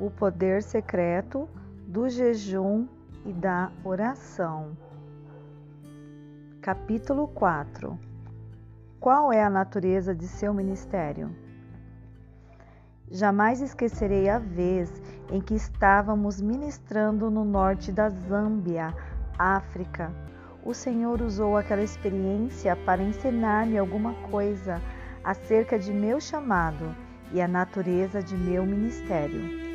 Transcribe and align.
o 0.00 0.10
poder 0.10 0.62
secreto 0.62 1.48
do 1.86 2.08
jejum 2.08 2.86
e 3.24 3.32
da 3.32 3.72
oração. 3.82 4.76
Capítulo 6.60 7.26
4 7.28 7.98
Qual 9.00 9.32
é 9.32 9.42
a 9.42 9.50
natureza 9.50 10.14
de 10.14 10.28
seu 10.28 10.54
ministério? 10.54 11.34
Jamais 13.10 13.60
esquecerei 13.60 14.28
a 14.28 14.38
vez 14.38 15.02
em 15.30 15.40
que 15.40 15.54
estávamos 15.54 16.40
ministrando 16.40 17.30
no 17.30 17.44
norte 17.44 17.90
da 17.90 18.08
Zâmbia, 18.08 18.94
África. 19.38 20.12
O 20.62 20.74
Senhor 20.74 21.22
usou 21.22 21.56
aquela 21.56 21.82
experiência 21.82 22.76
para 22.76 23.02
ensinar-me 23.02 23.78
alguma 23.78 24.12
coisa 24.30 24.80
acerca 25.24 25.78
de 25.78 25.92
meu 25.92 26.20
chamado 26.20 26.94
e 27.32 27.40
a 27.40 27.48
natureza 27.48 28.22
de 28.22 28.36
meu 28.36 28.64
ministério. 28.64 29.67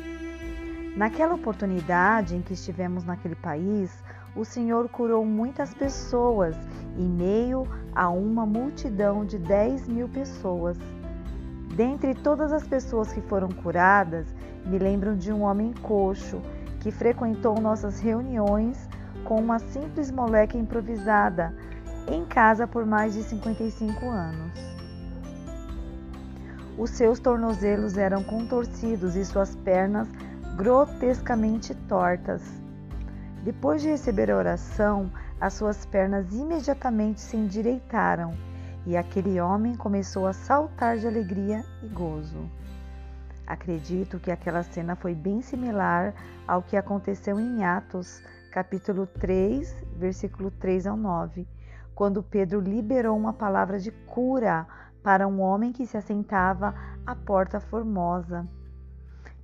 Naquela 0.96 1.34
oportunidade 1.34 2.36
em 2.36 2.40
que 2.40 2.52
estivemos 2.52 3.04
naquele 3.04 3.34
país, 3.34 3.90
o 4.36 4.44
Senhor 4.44 4.88
curou 4.88 5.26
muitas 5.26 5.74
pessoas 5.74 6.56
em 6.96 7.08
meio 7.08 7.66
a 7.92 8.08
uma 8.08 8.46
multidão 8.46 9.24
de 9.24 9.36
10 9.36 9.88
mil 9.88 10.08
pessoas. 10.08 10.78
Dentre 11.74 12.14
todas 12.14 12.52
as 12.52 12.64
pessoas 12.64 13.12
que 13.12 13.20
foram 13.22 13.48
curadas, 13.48 14.32
me 14.64 14.78
lembro 14.78 15.16
de 15.16 15.32
um 15.32 15.42
homem 15.42 15.72
coxo 15.82 16.40
que 16.78 16.92
frequentou 16.92 17.60
nossas 17.60 17.98
reuniões 17.98 18.88
com 19.24 19.40
uma 19.40 19.58
simples 19.58 20.12
moleca 20.12 20.56
improvisada 20.56 21.52
em 22.06 22.24
casa 22.24 22.68
por 22.68 22.86
mais 22.86 23.14
de 23.14 23.24
55 23.24 24.06
anos. 24.06 24.74
Os 26.78 26.90
seus 26.90 27.18
tornozelos 27.18 27.96
eram 27.96 28.22
contorcidos 28.22 29.16
e 29.16 29.24
suas 29.24 29.56
pernas 29.56 30.08
grotescamente 30.56 31.74
tortas. 31.88 32.42
Depois 33.42 33.82
de 33.82 33.88
receber 33.88 34.30
a 34.30 34.36
oração, 34.36 35.10
as 35.40 35.54
suas 35.54 35.84
pernas 35.84 36.32
imediatamente 36.32 37.20
se 37.20 37.36
endireitaram 37.36 38.32
e 38.86 38.96
aquele 38.96 39.40
homem 39.40 39.74
começou 39.74 40.26
a 40.26 40.32
saltar 40.32 40.96
de 40.96 41.06
alegria 41.08 41.64
e 41.82 41.88
gozo. 41.88 42.48
Acredito 43.46 44.20
que 44.20 44.30
aquela 44.30 44.62
cena 44.62 44.94
foi 44.94 45.14
bem 45.14 45.42
similar 45.42 46.14
ao 46.46 46.62
que 46.62 46.76
aconteceu 46.76 47.38
em 47.40 47.64
Atos, 47.64 48.22
capítulo 48.52 49.06
3, 49.06 49.74
versículo 49.96 50.52
3 50.52 50.86
ao 50.86 50.96
9, 50.96 51.48
quando 51.94 52.22
Pedro 52.22 52.60
liberou 52.60 53.16
uma 53.16 53.32
palavra 53.32 53.78
de 53.78 53.90
cura 53.90 54.66
para 55.02 55.26
um 55.26 55.40
homem 55.40 55.72
que 55.72 55.84
se 55.84 55.96
assentava 55.96 56.74
à 57.04 57.14
porta 57.14 57.58
formosa. 57.58 58.46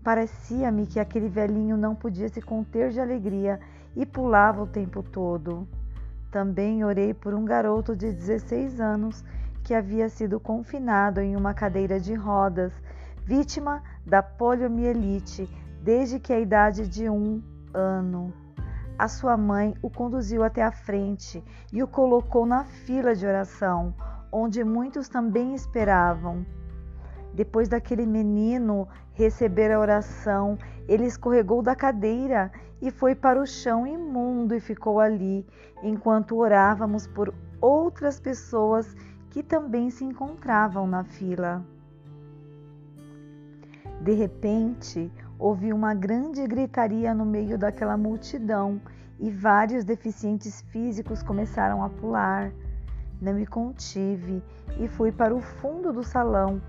Parecia-me 0.03 0.87
que 0.87 0.99
aquele 0.99 1.29
velhinho 1.29 1.77
não 1.77 1.95
podia 1.95 2.29
se 2.29 2.41
conter 2.41 2.91
de 2.91 3.01
alegria 3.01 3.61
e 3.95 4.07
pulava 4.07 4.63
o 4.63 4.67
tempo 4.67 5.03
todo. 5.03 5.69
Também 6.31 6.85
orei 6.85 7.13
por 7.13 7.35
um 7.35 7.45
garoto 7.45 7.95
de 7.95 8.13
16 8.13 8.81
anos 8.81 9.25
que 9.63 9.75
havia 9.75 10.09
sido 10.09 10.41
confinado 10.41 11.21
em 11.21 11.37
uma 11.37 11.53
cadeira 11.53 12.01
de 12.01 12.15
rodas, 12.15 12.73
vítima 13.25 13.83
da 14.07 14.23
poliomielite 14.23 15.49
desde 15.83 16.19
que 16.19 16.33
a 16.33 16.41
idade 16.41 16.89
de 16.89 17.09
um 17.09 17.43
ano. 17.75 18.33
A 18.99 19.09
sua 19.09 19.37
mãe 19.37 19.75
o 19.83 19.89
conduziu 19.89 20.45
até 20.45 20.63
a 20.63 20.73
frente 20.73 21.43
e 21.73 21.83
o 21.83 21.89
colocou 21.89 22.45
na 22.47 22.65
fila 22.65 23.15
de 23.15 23.27
oração, 23.27 23.95
onde 24.31 24.63
muitos 24.63 25.09
também 25.09 25.55
esperavam. 25.55 26.45
Depois 27.35 27.69
daquele 27.69 28.05
menino 28.05 28.89
receber 29.13 29.71
a 29.71 29.79
oração, 29.79 30.59
ele 30.89 31.07
escorregou 31.07 31.63
da 31.63 31.77
cadeira 31.77 32.51
e 32.83 32.91
foi 32.91 33.15
para 33.15 33.41
o 33.41 33.47
chão 33.47 33.87
imundo 33.87 34.55
e 34.55 34.61
ficou 34.61 34.99
ali, 34.99 35.47
enquanto 35.83 36.37
orávamos 36.37 37.07
por 37.07 37.33
outras 37.61 38.19
pessoas 38.19 38.97
que 39.31 39.43
também 39.43 39.91
se 39.91 40.05
encontravam 40.05 40.87
na 40.87 41.05
fila. 41.05 41.65
De 44.01 44.13
repente, 44.13 45.13
houve 45.39 45.73
uma 45.73 45.95
grande 45.95 46.47
gritaria 46.47 47.15
no 47.15 47.25
meio 47.25 47.59
daquela 47.59 47.97
multidão 47.97 48.81
e 49.19 49.31
vários 49.31 49.85
deficientes 49.85 50.63
físicos 50.73 51.23
começaram 51.23 51.85
a 51.85 51.91
pular. 51.91 52.51
Não 53.21 53.35
me 53.35 53.47
contive 53.47 54.43
e 54.79 54.89
fui 54.89 55.13
para 55.13 55.35
o 55.35 55.41
fundo 55.41 55.93
do 55.93 56.03
salão 56.03 56.61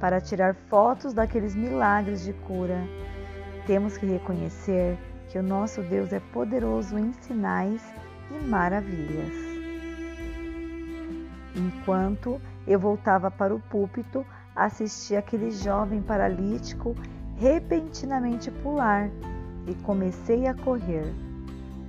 para 0.00 0.20
tirar 0.20 0.54
fotos 0.54 1.12
daqueles 1.12 1.54
milagres 1.54 2.24
de 2.24 2.32
cura. 2.32 2.82
Temos 3.66 3.98
que 3.98 4.06
reconhecer 4.06 4.98
que 5.28 5.38
o 5.38 5.42
nosso 5.42 5.82
Deus 5.82 6.12
é 6.12 6.18
poderoso 6.32 6.98
em 6.98 7.12
sinais 7.12 7.82
e 8.30 8.44
maravilhas. 8.44 9.32
Enquanto 11.54 12.40
eu 12.66 12.80
voltava 12.80 13.30
para 13.30 13.54
o 13.54 13.60
púlpito, 13.60 14.24
assisti 14.56 15.14
aquele 15.14 15.50
jovem 15.50 16.00
paralítico 16.00 16.96
repentinamente 17.36 18.50
pular 18.50 19.10
e 19.66 19.74
comecei 19.82 20.46
a 20.46 20.54
correr. 20.54 21.12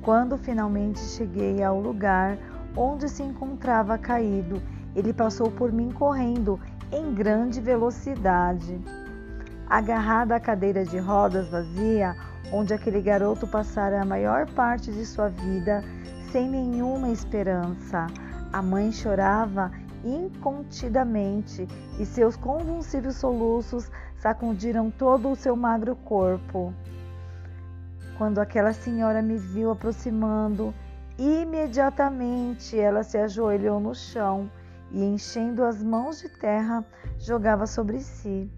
Quando 0.01 0.38
finalmente 0.38 0.99
cheguei 0.99 1.63
ao 1.63 1.79
lugar 1.79 2.38
onde 2.75 3.07
se 3.07 3.23
encontrava 3.23 3.97
caído, 3.97 4.61
ele 4.95 5.13
passou 5.13 5.49
por 5.51 5.72
mim 5.72 5.91
correndo 5.91 6.59
em 6.91 7.13
grande 7.13 7.62
velocidade. 7.62 8.79
Agarrada 9.68 10.35
à 10.35 10.40
cadeira 10.40 10.84
de 10.84 10.97
rodas 10.97 11.47
vazia, 11.50 12.16
onde 12.52 12.74
aquele 12.74 13.02
garoto 13.02 13.47
passara 13.47 14.02
a 14.02 14.06
maior 14.06 14.50
parte 14.52 14.91
de 14.91 15.06
sua 15.06 15.29
vida 15.29 15.84
sem 16.31 16.50
nenhuma 16.50 17.09
esperança, 17.09 18.07
a 18.52 18.62
mãe 18.62 18.91
chorava 18.91 19.72
incontidamente 20.03 21.68
e 22.00 22.06
seus 22.06 22.35
convulsivos 22.35 23.18
soluços 23.18 23.91
sacudiram 24.18 24.90
todo 24.90 25.29
o 25.29 25.35
seu 25.35 25.56
magro 25.56 25.96
corpo. 25.96 26.73
Quando 28.18 28.40
aquela 28.40 28.73
senhora 28.73 29.22
me 29.22 29.38
viu 29.38 29.72
aproximando, 29.72 30.73
imediatamente 31.18 32.79
ela 32.79 33.03
se 33.03 33.18
ajoelhou 33.18 33.79
no 33.79 33.94
chão 33.94 34.50
e, 34.91 35.03
enchendo 35.03 35.63
as 35.63 35.81
mãos 35.81 36.19
de 36.19 36.29
terra, 36.29 36.85
jogava 37.18 37.66
sobre 37.66 38.00
si. 38.00 38.50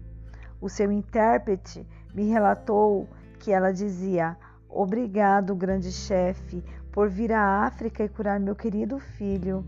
O 0.60 0.68
seu 0.68 0.90
intérprete 0.90 1.86
me 2.14 2.28
relatou 2.28 3.08
que 3.38 3.52
ela 3.52 3.72
dizia: 3.72 4.36
Obrigado, 4.68 5.54
grande 5.54 5.92
chefe, 5.92 6.64
por 6.90 7.08
vir 7.08 7.32
à 7.32 7.64
África 7.64 8.04
e 8.04 8.08
curar 8.08 8.40
meu 8.40 8.56
querido 8.56 8.98
filho. 8.98 9.64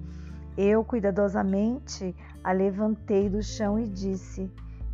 Eu 0.56 0.84
cuidadosamente 0.84 2.14
a 2.42 2.52
levantei 2.52 3.28
do 3.28 3.42
chão 3.42 3.78
e 3.78 3.86
disse: 3.86 4.50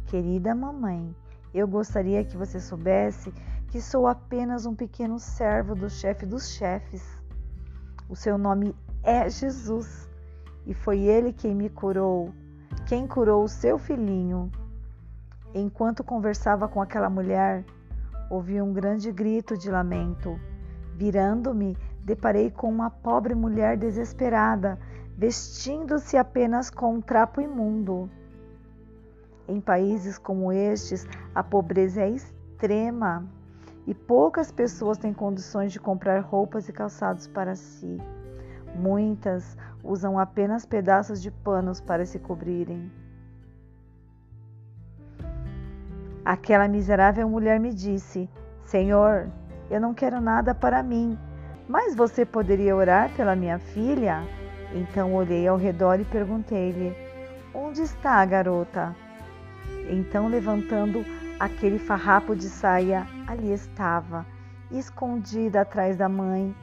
Querida 0.06 0.54
mamãe, 0.54 1.14
eu 1.54 1.66
gostaria 1.68 2.24
que 2.24 2.36
você 2.36 2.58
soubesse 2.58 3.32
que 3.68 3.80
sou 3.80 4.06
apenas 4.06 4.66
um 4.66 4.74
pequeno 4.74 5.18
servo 5.18 5.74
do 5.74 5.88
chefe 5.88 6.26
dos 6.26 6.50
chefes. 6.50 7.02
O 8.08 8.14
seu 8.14 8.36
nome 8.36 8.76
é 9.02 9.30
Jesus 9.30 10.11
e 10.66 10.74
foi 10.74 11.00
ele 11.00 11.32
quem 11.32 11.54
me 11.54 11.68
curou, 11.68 12.32
quem 12.86 13.06
curou 13.06 13.44
o 13.44 13.48
seu 13.48 13.78
filhinho. 13.78 14.50
Enquanto 15.54 16.04
conversava 16.04 16.68
com 16.68 16.80
aquela 16.80 17.10
mulher, 17.10 17.64
ouvi 18.30 18.60
um 18.60 18.72
grande 18.72 19.12
grito 19.12 19.56
de 19.56 19.70
lamento. 19.70 20.38
Virando-me, 20.96 21.76
deparei 22.04 22.50
com 22.50 22.68
uma 22.70 22.90
pobre 22.90 23.34
mulher 23.34 23.76
desesperada, 23.76 24.78
vestindo-se 25.16 26.16
apenas 26.16 26.70
com 26.70 26.94
um 26.94 27.00
trapo 27.00 27.40
imundo. 27.40 28.10
Em 29.46 29.60
países 29.60 30.16
como 30.16 30.52
estes, 30.52 31.06
a 31.34 31.42
pobreza 31.42 32.02
é 32.02 32.10
extrema 32.10 33.28
e 33.86 33.94
poucas 33.94 34.52
pessoas 34.52 34.96
têm 34.96 35.12
condições 35.12 35.72
de 35.72 35.80
comprar 35.80 36.20
roupas 36.20 36.68
e 36.68 36.72
calçados 36.72 37.26
para 37.26 37.54
si. 37.54 37.98
Muitas 38.74 39.56
usam 39.82 40.18
apenas 40.18 40.64
pedaços 40.64 41.20
de 41.20 41.30
panos 41.30 41.80
para 41.80 42.06
se 42.06 42.18
cobrirem. 42.18 42.90
Aquela 46.24 46.68
miserável 46.68 47.28
mulher 47.28 47.58
me 47.58 47.74
disse: 47.74 48.30
Senhor, 48.64 49.28
eu 49.70 49.80
não 49.80 49.92
quero 49.92 50.20
nada 50.20 50.54
para 50.54 50.82
mim, 50.82 51.18
mas 51.68 51.94
você 51.94 52.24
poderia 52.24 52.76
orar 52.76 53.10
pela 53.16 53.34
minha 53.34 53.58
filha? 53.58 54.22
Então 54.74 55.14
olhei 55.14 55.46
ao 55.46 55.56
redor 55.56 56.00
e 56.00 56.04
perguntei-lhe: 56.04 56.94
Onde 57.54 57.82
está 57.82 58.14
a 58.14 58.24
garota? 58.24 58.94
Então, 59.90 60.28
levantando 60.28 61.04
aquele 61.38 61.78
farrapo 61.78 62.36
de 62.36 62.48
saia, 62.48 63.06
ali 63.26 63.52
estava, 63.52 64.24
escondida 64.70 65.62
atrás 65.62 65.96
da 65.96 66.08
mãe, 66.08 66.54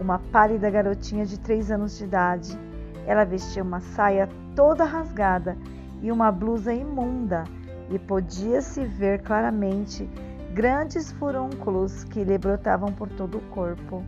uma 0.00 0.18
pálida 0.18 0.70
garotinha 0.70 1.24
de 1.24 1.38
três 1.38 1.70
anos 1.70 1.96
de 1.98 2.04
idade. 2.04 2.58
Ela 3.06 3.24
vestia 3.24 3.62
uma 3.62 3.80
saia 3.80 4.28
toda 4.54 4.84
rasgada 4.84 5.56
e 6.02 6.10
uma 6.10 6.30
blusa 6.30 6.72
imunda, 6.72 7.44
e 7.90 7.98
podia-se 7.98 8.84
ver 8.84 9.22
claramente 9.22 10.08
grandes 10.52 11.12
furúnculos 11.12 12.04
que 12.04 12.24
lhe 12.24 12.38
brotavam 12.38 12.92
por 12.92 13.08
todo 13.08 13.38
o 13.38 13.42
corpo. 13.50 14.02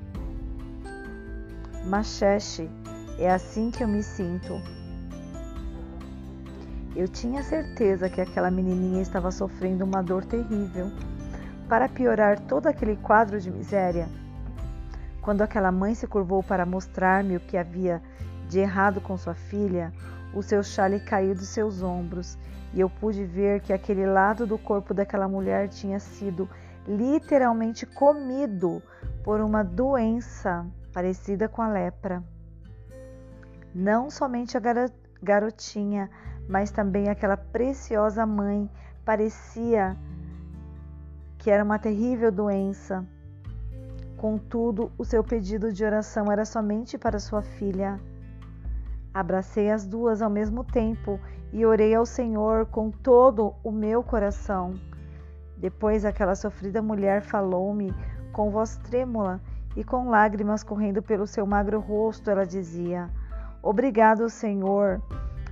Macheche, 1.85 2.69
é 3.19 3.31
assim 3.31 3.71
que 3.71 3.83
eu 3.83 3.89
me 3.89 4.03
sinto. 4.03 4.61
Eu 6.97 7.07
tinha 7.07 7.43
certeza 7.43 8.09
que 8.09 8.21
aquela 8.21 8.51
menininha 8.51 9.01
estava 9.01 9.31
sofrendo 9.31 9.85
uma 9.85 10.03
dor 10.03 10.25
terrível. 10.25 10.91
Para 11.69 11.89
piorar 11.89 12.41
todo 12.41 12.67
aquele 12.67 12.97
quadro 12.97 13.41
de 13.41 13.51
miséria, 13.51 14.09
quando 15.21 15.43
aquela 15.43 15.71
mãe 15.73 15.95
se 15.95 16.07
curvou 16.07 16.43
para 16.43 16.65
mostrar-me 16.65 17.37
o 17.37 17.41
que 17.41 17.57
havia 17.57 18.03
de 18.49 18.59
errado 18.59 19.01
com 19.01 19.17
sua 19.17 19.35
filha, 19.35 19.93
o 20.35 20.43
seu 20.43 20.63
chale 20.63 21.01
caiu 21.01 21.35
de 21.35 21.45
seus 21.45 21.83
ombros 21.83 22.39
e 22.73 22.81
eu 22.81 22.89
pude 22.89 23.25
ver 23.25 23.61
que 23.61 23.73
aquele 23.73 24.07
lado 24.07 24.47
do 24.47 24.59
corpo 24.59 24.93
daquela 24.93 25.29
mulher 25.29 25.69
tinha 25.69 25.99
sido 25.99 26.49
literalmente 26.87 27.85
comido 27.85 28.83
por 29.23 29.41
uma 29.41 29.63
doença 29.63 30.67
parecida 30.93 31.49
com 31.49 31.61
a 31.61 31.69
lepra. 31.69 32.23
Não 33.75 34.11
somente 34.11 34.57
a 34.57 34.61
garotinha, 35.23 36.11
mas 36.49 36.71
também 36.71 37.09
aquela 37.09 37.37
preciosa 37.37 38.25
mãe 38.25 38.71
parecia 39.05 39.97
que 41.39 41.51
era 41.51 41.63
uma 41.63 41.79
terrível 41.79 42.33
doença. 42.33 43.07
Contudo, 44.19 44.91
o 44.99 45.05
seu 45.05 45.23
pedido 45.23 45.73
de 45.73 45.85
oração 45.85 46.31
era 46.31 46.45
somente 46.45 46.99
para 46.99 47.21
sua 47.21 47.41
filha. 47.41 48.01
Abracei 49.15 49.71
as 49.71 49.87
duas 49.87 50.21
ao 50.21 50.29
mesmo 50.29 50.65
tempo 50.65 51.21
e 51.53 51.65
orei 51.65 51.95
ao 51.95 52.05
Senhor 52.05 52.67
com 52.67 52.91
todo 52.91 53.55
o 53.63 53.71
meu 53.71 54.03
coração. 54.03 54.75
Depois, 55.57 56.05
aquela 56.05 56.35
sofrida 56.35 56.83
mulher 56.83 57.23
falou-me 57.23 57.95
com 58.33 58.51
voz 58.51 58.77
trêmula 58.79 59.41
e 59.77 59.85
com 59.85 60.09
lágrimas 60.09 60.65
correndo 60.65 61.01
pelo 61.01 61.25
seu 61.25 61.47
magro 61.47 61.79
rosto, 61.79 62.29
ela 62.29 62.45
dizia: 62.45 63.09
Obrigado, 63.63 64.29
Senhor, 64.29 65.01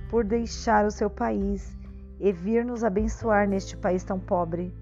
por 0.09 0.25
deixar 0.25 0.85
o 0.85 0.91
seu 0.91 1.09
país 1.09 1.77
e 2.19 2.33
vir 2.33 2.65
nos 2.65 2.83
abençoar 2.83 3.47
neste 3.47 3.77
país 3.77 4.03
tão 4.03 4.19
pobre. 4.19 4.75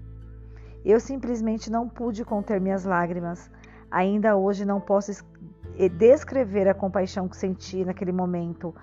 Eu 0.84 0.98
simplesmente 0.98 1.70
não 1.70 1.88
pude 1.88 2.24
conter 2.24 2.60
minhas 2.60 2.84
lágrimas. 2.84 3.48
Ainda 3.90 4.36
hoje 4.36 4.64
não 4.64 4.80
posso 4.80 5.24
descrever 5.98 6.68
a 6.68 6.74
compaixão 6.74 7.28
que 7.28 7.36
senti 7.36 7.84
naquele 7.84 8.12
momento 8.12 8.74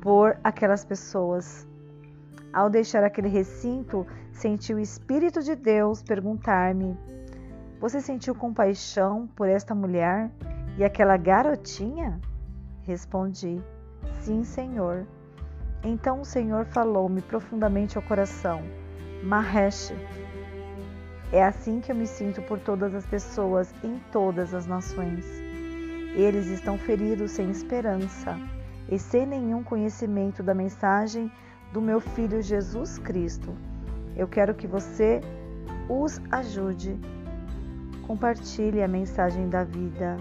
por 0.00 0.36
aquelas 0.42 0.84
pessoas. 0.84 1.66
Ao 2.52 2.68
deixar 2.68 3.02
aquele 3.02 3.28
recinto, 3.28 4.06
senti 4.32 4.74
o 4.74 4.78
Espírito 4.78 5.42
de 5.42 5.54
Deus 5.56 6.02
perguntar-me: 6.02 6.96
Você 7.80 8.00
sentiu 8.00 8.34
compaixão 8.34 9.26
por 9.34 9.48
esta 9.48 9.74
mulher 9.74 10.30
e 10.76 10.84
aquela 10.84 11.16
garotinha? 11.16 12.20
Respondi: 12.82 13.62
Sim, 14.20 14.44
Senhor. 14.44 15.06
Então 15.84 16.20
o 16.20 16.24
Senhor 16.24 16.64
falou-me 16.66 17.22
profundamente 17.22 17.96
ao 17.96 18.02
coração: 18.04 18.60
Mahesh, 19.24 19.92
é 21.32 21.42
assim 21.42 21.80
que 21.80 21.90
eu 21.90 21.96
me 21.96 22.06
sinto 22.06 22.42
por 22.42 22.60
todas 22.60 22.94
as 22.94 23.06
pessoas 23.06 23.74
em 23.82 23.98
todas 24.12 24.52
as 24.52 24.66
nações. 24.66 25.24
Eles 26.14 26.48
estão 26.48 26.76
feridos 26.76 27.30
sem 27.30 27.50
esperança 27.50 28.38
e 28.90 28.98
sem 28.98 29.24
nenhum 29.24 29.62
conhecimento 29.62 30.42
da 30.42 30.52
mensagem 30.52 31.32
do 31.72 31.80
meu 31.80 32.00
Filho 32.00 32.42
Jesus 32.42 32.98
Cristo. 32.98 33.56
Eu 34.14 34.28
quero 34.28 34.54
que 34.54 34.66
você 34.66 35.22
os 35.88 36.20
ajude. 36.30 37.00
Compartilhe 38.06 38.82
a 38.82 38.88
mensagem 38.88 39.48
da 39.48 39.64
vida. 39.64 40.18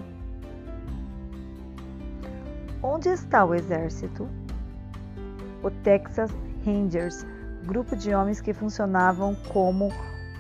Onde 2.82 3.10
está 3.10 3.44
o 3.44 3.54
exército? 3.54 4.30
O 5.62 5.70
Texas 5.70 6.32
Rangers, 6.66 7.26
grupo 7.66 7.98
de 7.98 8.16
homens 8.16 8.40
que 8.40 8.54
funcionavam 8.54 9.36
como 9.52 9.90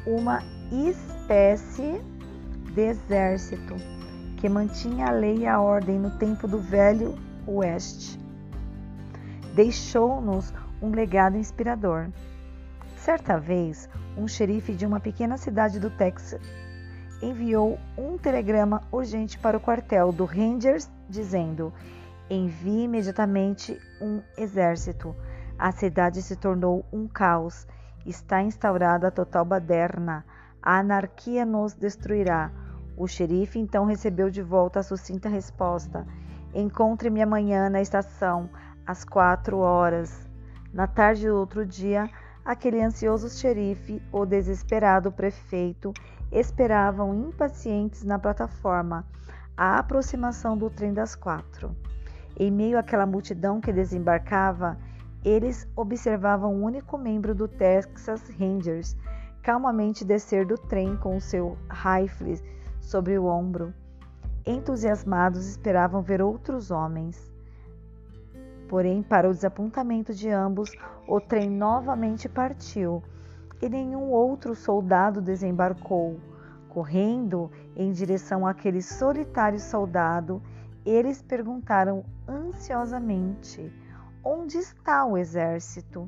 uma 0.06 0.42
espécie 0.72 2.02
de 2.74 2.82
exército 2.82 3.76
que 4.38 4.48
mantinha 4.48 5.08
a 5.08 5.12
lei 5.12 5.40
e 5.40 5.48
a 5.48 5.60
ordem 5.60 6.00
no 6.00 6.12
tempo 6.18 6.48
do 6.48 6.58
Velho 6.58 7.16
Oeste. 7.46 8.20
Deixou-nos 9.54 10.54
um 10.82 10.92
legado 10.92 11.38
inspirador. 11.38 12.10
Certa 12.96 13.38
vez, 13.38 13.90
um 14.18 14.28
xerife 14.28 14.74
de 14.74 14.86
uma 14.86 15.00
pequena 15.00 15.38
cidade 15.38 15.80
do 15.80 15.90
Texas 15.90 16.42
enviou 17.22 17.78
um 17.98 18.18
telegrama 18.18 18.82
urgente 18.92 19.38
para 19.38 19.58
o 19.58 19.60
quartel 19.60 20.12
do 20.12 20.26
Rangers 20.26 20.90
dizendo: 21.10 21.74
Envie 22.30 22.84
imediatamente 22.84 23.80
um 24.02 24.22
exército. 24.38 25.16
A 25.60 25.72
cidade 25.72 26.22
se 26.22 26.36
tornou 26.36 26.86
um 26.92 27.08
caos 27.08 27.68
Está 28.06 28.42
instaurada 28.42 29.10
a 29.10 29.12
total 29.12 29.46
baderna. 29.46 30.26
A 30.62 30.78
anarquia 30.78 31.44
nos 31.44 31.74
destruirá. 31.74 32.52
O 32.96 33.08
xerife 33.08 33.58
então 33.58 33.86
recebeu 33.86 34.30
de 34.30 34.44
volta 34.44 34.80
a 34.80 34.84
sucinta 34.84 35.28
resposta: 35.28 36.06
Encontre-me 36.54 37.22
amanhã 37.22 37.70
na 37.70 37.82
estação, 37.82 38.50
às 38.86 39.04
quatro 39.04 39.58
horas. 39.58 40.30
Na 40.72 40.86
tarde 40.86 41.28
do 41.28 41.36
outro 41.36 41.66
dia, 41.66 42.10
aquele 42.46 42.82
ansioso 42.82 43.30
xerife, 43.30 44.02
o 44.12 44.26
desesperado 44.26 45.12
prefeito, 45.12 45.94
esperavam 46.32 47.14
impacientes 47.14 48.04
na 48.04 48.20
plataforma 48.20 49.06
a 49.58 49.80
aproximação 49.80 50.58
do 50.58 50.70
trem 50.70 50.94
das 50.94 51.16
quatro. 51.16 51.76
Em 52.38 52.50
meio 52.50 52.78
àquela 52.78 53.06
multidão 53.06 53.60
que 53.60 53.74
desembarcava, 53.74 54.78
eles 55.24 55.68
observavam 55.76 56.56
o 56.56 56.64
único 56.64 56.98
membro 56.98 57.36
do 57.36 57.48
Texas 57.48 58.30
Rangers 58.40 58.96
calmamente 59.42 60.06
descer 60.06 60.46
do 60.46 60.58
trem 60.58 60.96
com 60.98 61.20
seu 61.20 61.58
rifle 61.70 62.40
sobre 62.80 63.18
o 63.18 63.26
ombro. 63.26 63.74
Entusiasmados 64.46 65.48
esperavam 65.48 66.02
ver 66.02 66.22
outros 66.22 66.72
homens. 66.72 67.32
Porém, 68.68 69.04
para 69.04 69.30
o 69.30 69.34
desapontamento 69.34 70.14
de 70.14 70.30
ambos, 70.30 70.72
o 71.08 71.20
trem 71.20 71.50
novamente 71.50 72.30
partiu 72.30 73.04
e 73.62 73.70
nenhum 73.70 74.12
outro 74.12 74.56
soldado 74.56 75.22
desembarcou. 75.22 76.20
Correndo 76.70 77.52
em 77.76 77.92
direção 77.92 78.48
àquele 78.48 78.82
solitário 78.82 79.60
soldado, 79.60 80.42
eles 80.86 81.22
perguntaram 81.22 82.04
ansiosamente: 82.28 83.72
Onde 84.24 84.58
está 84.58 85.06
o 85.06 85.18
exército? 85.18 86.08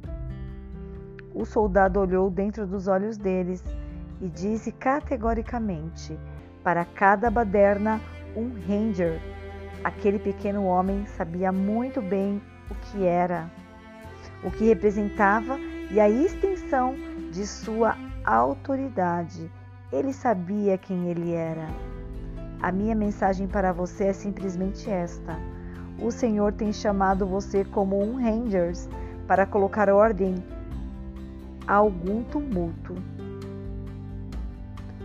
O 1.34 1.46
soldado 1.46 2.00
olhou 2.00 2.30
dentro 2.30 2.68
dos 2.68 2.88
olhos 2.88 3.18
deles 3.18 3.64
e 4.22 4.28
disse 4.30 4.72
categoricamente: 4.72 6.18
Para 6.64 6.86
cada 6.86 7.30
baderna, 7.30 8.00
um 8.36 8.52
ranger. 8.68 9.20
Aquele 9.84 10.20
pequeno 10.20 10.66
homem 10.66 11.06
sabia 11.06 11.52
muito 11.52 12.02
bem 12.02 12.42
o 12.70 12.76
que 12.76 13.06
era, 13.06 13.52
o 14.44 14.52
que 14.52 14.66
representava 14.66 15.60
e 15.92 16.00
a 16.00 16.10
extensão 16.10 16.96
de 17.32 17.46
sua 17.46 17.98
autoridade. 18.24 19.52
Ele 19.92 20.14
sabia 20.14 20.78
quem 20.78 21.10
ele 21.10 21.34
era. 21.34 21.68
A 22.62 22.72
minha 22.72 22.96
mensagem 22.96 23.48
para 23.48 23.74
você 23.74 24.06
é 24.06 24.14
simplesmente 24.14 24.90
esta 24.90 25.38
o 26.02 26.12
Senhor 26.12 26.52
tem 26.54 26.74
chamado 26.74 27.26
você 27.26 27.64
como 27.64 28.02
um 28.02 28.16
Rangers 28.22 28.90
para 29.28 29.46
colocar 29.46 29.90
ordem 29.90 30.36
algum 31.68 32.24
tumulto. 32.24 32.96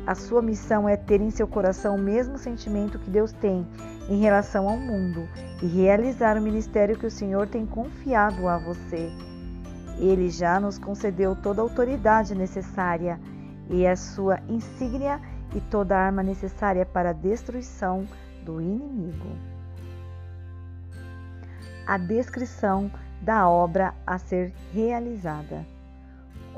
A 0.07 0.15
sua 0.15 0.41
missão 0.41 0.89
é 0.89 0.97
ter 0.97 1.21
em 1.21 1.31
seu 1.31 1.47
coração 1.47 1.97
o 1.97 2.01
mesmo 2.01 2.39
sentimento 2.39 2.99
que 2.99 3.11
Deus 3.11 3.33
tem 3.33 3.67
em 4.09 4.21
relação 4.21 4.69
ao 4.69 4.77
mundo 4.77 5.29
e 5.63 5.67
realizar 5.67 6.39
o 6.39 6.43
ministério 6.43 6.99
que 6.99 7.07
o 7.07 7.11
Senhor 7.11 7.47
tem 7.47 7.67
confiado 7.67 8.49
a 8.49 8.57
você. 8.57 9.11
Ele 9.99 10.31
já 10.31 10.59
nos 10.59 10.79
concedeu 10.79 11.37
toda 11.37 11.61
a 11.61 11.65
autoridade 11.65 12.35
necessária 12.35 13.21
e 13.69 13.87
a 13.87 13.97
sua 13.97 14.41
insígnia 14.49 15.21
e 15.55 15.61
toda 15.61 15.97
a 15.97 16.07
arma 16.07 16.23
necessária 16.23 16.87
para 16.87 17.11
a 17.11 17.15
destruição 17.15 18.07
do 18.45 18.61
inimigo 18.61 19.59
a 21.89 21.97
descrição 21.97 22.91
da 23.23 23.49
obra 23.49 23.95
a 24.07 24.19
ser 24.19 24.53
realizada. 24.75 25.65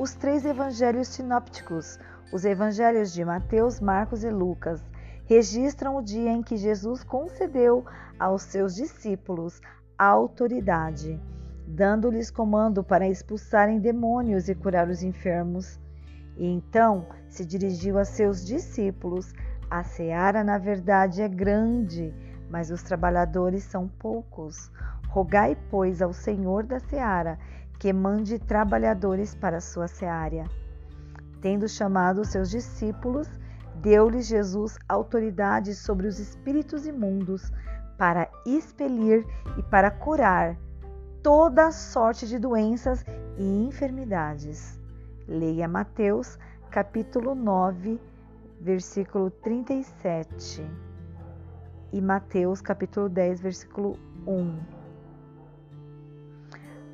Os 0.00 0.14
três 0.14 0.46
evangelhos 0.46 1.08
sinópticos, 1.08 1.98
os 2.32 2.46
evangelhos 2.46 3.12
de 3.12 3.22
Mateus, 3.22 3.80
Marcos 3.80 4.24
e 4.24 4.30
Lucas, 4.30 4.82
registram 5.26 5.94
o 5.94 6.02
dia 6.02 6.30
em 6.30 6.42
que 6.42 6.56
Jesus 6.56 7.04
concedeu 7.04 7.84
aos 8.18 8.40
seus 8.40 8.74
discípulos 8.74 9.60
autoridade, 9.98 11.20
dando-lhes 11.66 12.30
comando 12.30 12.82
para 12.82 13.06
expulsarem 13.06 13.78
demônios 13.78 14.48
e 14.48 14.54
curar 14.54 14.88
os 14.88 15.02
enfermos. 15.02 15.78
E 16.34 16.46
então 16.46 17.06
se 17.28 17.44
dirigiu 17.44 17.98
a 17.98 18.04
seus 18.06 18.42
discípulos: 18.42 19.34
A 19.70 19.82
seara, 19.82 20.42
na 20.42 20.56
verdade, 20.56 21.20
é 21.20 21.28
grande, 21.28 22.14
mas 22.48 22.70
os 22.70 22.82
trabalhadores 22.82 23.64
são 23.64 23.86
poucos. 23.86 24.72
Rogai, 25.10 25.58
pois, 25.70 26.00
ao 26.00 26.14
Senhor 26.14 26.64
da 26.64 26.78
seara 26.78 27.38
que 27.80 27.94
mande 27.94 28.38
trabalhadores 28.38 29.34
para 29.34 29.58
sua 29.58 29.88
seara. 29.88 30.44
Tendo 31.40 31.66
chamado 31.66 32.26
seus 32.26 32.50
discípulos, 32.50 33.26
deu-lhes 33.76 34.26
Jesus 34.26 34.78
autoridade 34.86 35.74
sobre 35.74 36.06
os 36.06 36.18
espíritos 36.18 36.86
imundos 36.86 37.50
para 37.96 38.30
expelir 38.44 39.26
e 39.56 39.62
para 39.62 39.90
curar 39.90 40.58
toda 41.22 41.72
sorte 41.72 42.28
de 42.28 42.38
doenças 42.38 43.02
e 43.38 43.64
enfermidades. 43.66 44.78
Leia 45.26 45.66
Mateus, 45.66 46.38
capítulo 46.70 47.34
9, 47.34 47.98
versículo 48.60 49.30
37 49.30 50.62
e 51.94 52.00
Mateus, 52.00 52.60
capítulo 52.60 53.08
10, 53.08 53.40
versículo 53.40 53.98
1. 54.26 54.79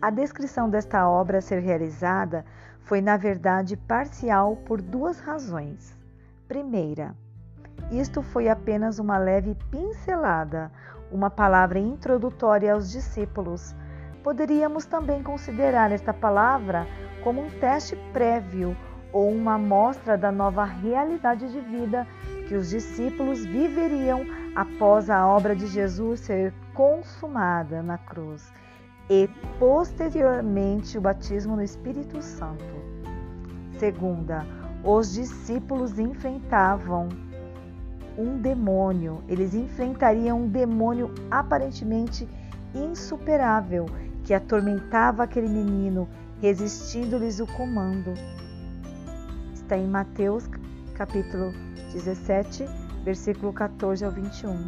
A 0.01 0.11
descrição 0.11 0.69
desta 0.69 1.09
obra 1.09 1.39
a 1.39 1.41
ser 1.41 1.61
realizada 1.61 2.45
foi, 2.83 3.01
na 3.01 3.17
verdade, 3.17 3.77
parcial 3.79 4.55
por 4.57 4.83
duas 4.83 5.19
razões. 5.19 5.99
Primeira, 6.47 7.15
isto 7.91 8.21
foi 8.21 8.49
apenas 8.49 8.99
uma 8.99 9.17
leve 9.17 9.57
pincelada, 9.71 10.71
uma 11.11 11.31
palavra 11.31 11.79
introdutória 11.79 12.75
aos 12.75 12.91
discípulos. 12.91 13.75
Poderíamos 14.23 14.85
também 14.85 15.23
considerar 15.23 15.91
esta 15.91 16.13
palavra 16.13 16.87
como 17.25 17.43
um 17.43 17.51
teste 17.59 17.97
prévio 18.13 18.77
ou 19.13 19.33
uma 19.33 19.55
amostra 19.55 20.19
da 20.19 20.31
nova 20.31 20.65
realidade 20.65 21.51
de 21.51 21.61
vida 21.61 22.07
que 22.47 22.55
os 22.55 22.69
discípulos 22.69 23.47
viveriam 23.47 24.27
após 24.55 25.09
a 25.09 25.27
obra 25.27 25.57
de 25.57 25.67
Jesus 25.67 26.21
ser 26.21 26.53
consumada 26.75 27.83
na 27.83 27.97
cruz 27.97 28.53
e 29.09 29.29
posteriormente 29.59 30.99
o 30.99 31.01
batismo 31.01 31.57
no 31.57 31.63
Espírito 31.63 32.21
Santo. 32.21 32.65
Segunda, 33.79 34.47
os 34.83 35.13
discípulos 35.13 35.99
enfrentavam 35.99 37.09
um 38.17 38.39
demônio, 38.39 39.23
eles 39.29 39.55
enfrentariam 39.55 40.43
um 40.43 40.49
demônio 40.49 41.13
aparentemente 41.31 42.27
insuperável 42.75 43.87
que 44.25 44.35
atormentava 44.35 45.23
aquele 45.23 45.49
menino, 45.49 46.09
resistindo-lhes 46.41 47.39
o 47.41 47.47
comando. 47.47 48.15
Está 49.53 49.77
em 49.77 49.87
Mateus 49.87 50.49
capítulo 50.95 51.53
17, 51.93 52.65
versículo 53.05 53.53
14 53.53 54.05
ao 54.05 54.11
21. 54.11 54.67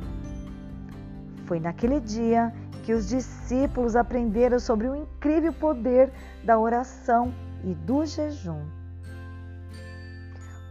Foi 1.47 1.59
naquele 1.59 2.01
dia 2.01 2.53
que 2.89 2.95
os 2.95 3.07
discípulos 3.07 3.95
aprenderam 3.95 4.59
sobre 4.59 4.89
o 4.89 4.97
incrível 4.97 5.53
poder 5.53 6.11
da 6.43 6.59
oração 6.59 7.35
e 7.63 7.75
do 7.75 8.07
jejum. 8.07 8.63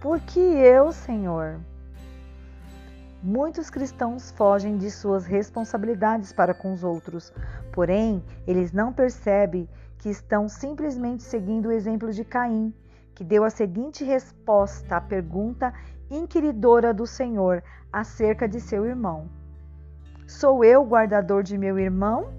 Porque 0.01 0.39
eu, 0.39 0.91
Senhor, 0.91 1.59
Muitos 3.21 3.69
cristãos 3.69 4.31
fogem 4.31 4.77
de 4.77 4.89
suas 4.89 5.27
responsabilidades 5.27 6.33
para 6.33 6.55
com 6.55 6.73
os 6.73 6.83
outros, 6.83 7.31
porém, 7.71 8.23
eles 8.47 8.71
não 8.71 8.91
percebem 8.91 9.69
que 9.99 10.09
estão 10.09 10.49
simplesmente 10.49 11.21
seguindo 11.21 11.67
o 11.67 11.71
exemplo 11.71 12.11
de 12.11 12.23
Caim, 12.23 12.73
que 13.13 13.23
deu 13.23 13.43
a 13.43 13.49
seguinte 13.51 14.03
resposta 14.03 14.97
à 14.97 15.01
pergunta 15.01 15.71
inquiridora 16.09 16.93
do 16.93 17.05
Senhor 17.05 17.63
acerca 17.91 18.47
de 18.47 18.59
seu 18.59 18.85
irmão: 18.85 19.29
Sou 20.27 20.61
eu 20.61 20.83
guardador 20.83 21.41
de 21.41 21.57
meu 21.57 21.79
irmão? 21.79 22.33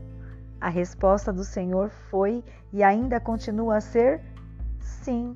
A 0.60 0.68
resposta 0.68 1.32
do 1.32 1.42
Senhor 1.42 1.88
foi 2.10 2.44
e 2.70 2.82
ainda 2.82 3.18
continua 3.18 3.78
a 3.78 3.80
ser 3.80 4.20
sim. 4.78 5.34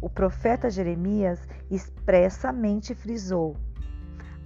O 0.00 0.08
profeta 0.08 0.70
Jeremias 0.70 1.40
expressamente 1.68 2.94
frisou 2.94 3.56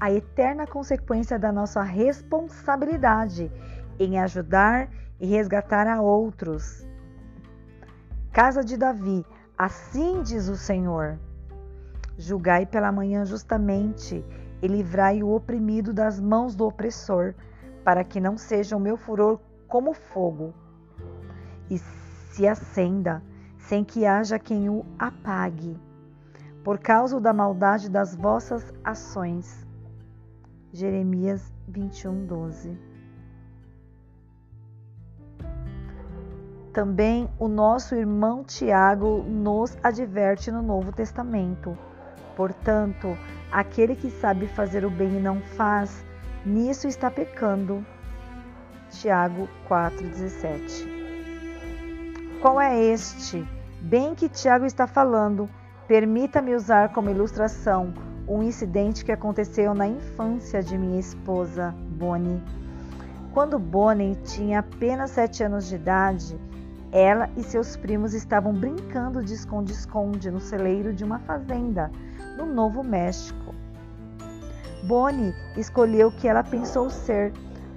a 0.00 0.10
eterna 0.10 0.66
consequência 0.66 1.38
da 1.38 1.52
nossa 1.52 1.82
responsabilidade 1.82 3.52
em 3.98 4.18
ajudar 4.18 4.88
e 5.20 5.26
resgatar 5.26 5.86
a 5.86 6.00
outros. 6.00 6.86
Casa 8.32 8.64
de 8.64 8.74
Davi, 8.74 9.22
assim 9.56 10.22
diz 10.22 10.48
o 10.48 10.56
Senhor: 10.56 11.18
Julgai 12.16 12.64
pela 12.64 12.90
manhã 12.90 13.26
justamente 13.26 14.24
e 14.66 14.68
livrai 14.68 15.22
o 15.22 15.32
oprimido 15.32 15.92
das 15.92 16.20
mãos 16.20 16.56
do 16.56 16.66
opressor, 16.66 17.34
para 17.84 18.02
que 18.02 18.20
não 18.20 18.36
seja 18.36 18.76
o 18.76 18.80
meu 18.80 18.96
furor 18.96 19.38
como 19.68 19.94
fogo, 19.94 20.52
e 21.70 21.78
se 21.78 22.48
acenda, 22.48 23.22
sem 23.58 23.84
que 23.84 24.04
haja 24.04 24.40
quem 24.40 24.68
o 24.68 24.84
apague, 24.98 25.78
por 26.64 26.80
causa 26.80 27.20
da 27.20 27.32
maldade 27.32 27.88
das 27.88 28.16
vossas 28.16 28.74
ações. 28.82 29.64
Jeremias 30.72 31.52
21, 31.68 32.26
12. 32.26 32.76
Também 36.72 37.30
o 37.38 37.46
nosso 37.46 37.94
irmão 37.94 38.42
Tiago 38.42 39.22
nos 39.22 39.78
adverte 39.82 40.50
no 40.50 40.60
Novo 40.60 40.92
Testamento. 40.92 41.78
Portanto, 42.34 43.16
aquele 43.50 43.94
que 43.94 44.10
sabe 44.10 44.46
fazer 44.46 44.84
o 44.84 44.90
bem 44.90 45.16
e 45.16 45.20
não 45.20 45.40
faz, 45.40 46.04
nisso 46.44 46.86
está 46.86 47.10
pecando. 47.10 47.84
Tiago 48.90 49.48
4,17. 49.68 50.96
Qual 52.40 52.60
é 52.60 52.78
este 52.80 53.46
bem 53.80 54.14
que 54.14 54.28
Tiago 54.28 54.64
está 54.64 54.86
falando? 54.86 55.48
Permita-me 55.88 56.54
usar 56.54 56.92
como 56.92 57.10
ilustração 57.10 57.92
um 58.28 58.42
incidente 58.42 59.04
que 59.04 59.12
aconteceu 59.12 59.72
na 59.74 59.86
infância 59.86 60.62
de 60.62 60.76
minha 60.76 60.98
esposa, 60.98 61.74
Bonnie. 61.90 62.42
Quando 63.32 63.58
Bonnie 63.58 64.16
tinha 64.24 64.60
apenas 64.60 65.12
sete 65.12 65.44
anos 65.44 65.68
de 65.68 65.76
idade, 65.76 66.38
ela 66.90 67.28
e 67.36 67.42
seus 67.42 67.76
primos 67.76 68.14
estavam 68.14 68.52
brincando 68.52 69.22
de 69.22 69.34
esconde-esconde 69.34 70.30
no 70.30 70.40
celeiro 70.40 70.92
de 70.92 71.04
uma 71.04 71.18
fazenda 71.20 71.90
no 72.36 72.46
Novo 72.46 72.82
México. 72.82 73.54
Bonnie 74.84 75.34
escolheu 75.56 76.08
o 76.08 76.12
que 76.12 76.28
ela 76.28 76.44
pensou 76.44 76.90
ser 76.90 77.32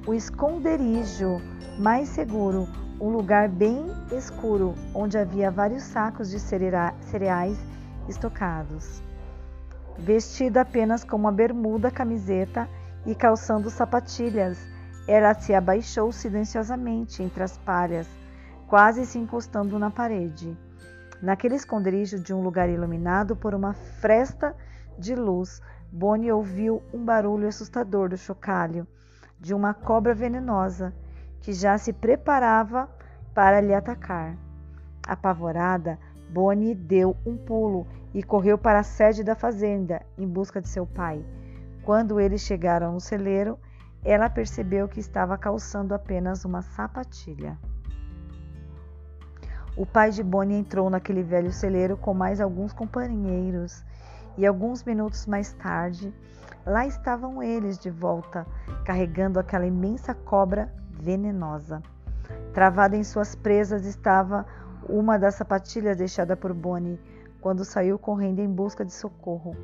o 0.06 0.14
esconderijo 0.14 1.42
mais 1.80 2.10
seguro, 2.10 2.68
um 3.00 3.10
lugar 3.10 3.48
bem 3.48 3.86
escuro 4.12 4.76
onde 4.94 5.18
havia 5.18 5.50
vários 5.50 5.84
sacos 5.84 6.30
de 6.30 6.40
cereais 6.40 7.58
estocados. 8.08 9.02
Vestida 9.98 10.62
apenas 10.62 11.04
com 11.04 11.16
uma 11.16 11.32
bermuda, 11.32 11.90
camiseta 11.90 12.68
e 13.06 13.16
calçando 13.16 13.70
sapatilhas, 13.70 14.58
ela 15.08 15.34
se 15.34 15.54
abaixou 15.54 16.12
silenciosamente 16.12 17.24
entre 17.24 17.44
as 17.44 17.58
palhas 17.58 18.08
quase 18.70 19.04
se 19.04 19.18
encostando 19.18 19.80
na 19.80 19.90
parede. 19.90 20.56
Naquele 21.22 21.56
esconderijo 21.56 22.20
de 22.20 22.34
um 22.34 22.42
lugar 22.42 22.70
iluminado 22.70 23.36
por 23.36 23.54
uma 23.54 23.74
fresta 23.74 24.56
de 24.98 25.16
luz, 25.16 25.62
Bonnie 25.92 26.32
ouviu 26.32 26.82
um 26.94 27.04
barulho 27.04 27.48
assustador 27.48 28.10
do 28.10 28.18
chocalho 28.18 28.88
de 29.40 29.54
uma 29.54 29.74
cobra 29.74 30.14
venenosa 30.14 30.94
que 31.42 31.54
já 31.54 31.78
se 31.78 31.94
preparava 31.94 32.90
para 33.34 33.62
lhe 33.62 33.74
atacar. 33.74 34.38
Apavorada, 35.08 35.98
Bonnie 36.30 36.76
deu 36.76 37.16
um 37.26 37.36
pulo 37.36 37.88
e 38.14 38.22
correu 38.22 38.58
para 38.58 38.80
a 38.80 38.84
sede 38.84 39.24
da 39.24 39.36
fazenda 39.36 40.02
em 40.18 40.28
busca 40.28 40.62
de 40.62 40.68
seu 40.68 40.86
pai. 40.86 41.26
Quando 41.84 42.20
eles 42.20 42.42
chegaram 42.42 42.94
no 42.94 43.00
celeiro, 43.00 43.58
ela 44.04 44.30
percebeu 44.30 44.88
que 44.88 45.00
estava 45.00 45.38
calçando 45.38 45.94
apenas 45.94 46.46
uma 46.46 46.62
sapatilha. 46.62 47.58
O 49.78 49.86
pai 49.86 50.12
de 50.12 50.24
Bonnie 50.24 50.58
entrou 50.58 50.90
naquele 50.90 51.24
velho 51.24 51.52
celeiro 51.52 51.96
com 51.96 52.14
mais 52.14 52.42
alguns 52.42 52.74
companheiros, 52.74 53.84
e 54.38 54.46
alguns 54.46 54.84
minutos 54.84 55.26
mais 55.26 55.52
tarde, 55.54 56.14
lá 56.66 56.86
estavam 56.86 57.44
eles 57.44 57.78
de 57.78 57.90
volta, 57.90 58.46
carregando 58.86 59.40
aquela 59.40 59.66
imensa 59.66 60.14
cobra 60.14 60.74
venenosa. 60.92 61.82
Travada 62.54 62.96
em 62.96 63.04
suas 63.04 63.36
presas 63.36 63.86
estava 63.86 64.46
uma 64.88 65.18
das 65.18 65.36
sapatilhas 65.36 65.98
deixada 65.98 66.38
por 66.38 66.54
Bonnie 66.54 67.00
quando 67.42 67.66
saiu 67.66 67.98
correndo 68.00 68.40
em 68.40 68.48
busca 68.48 68.86
de 68.86 68.94
socorro. 68.94 69.56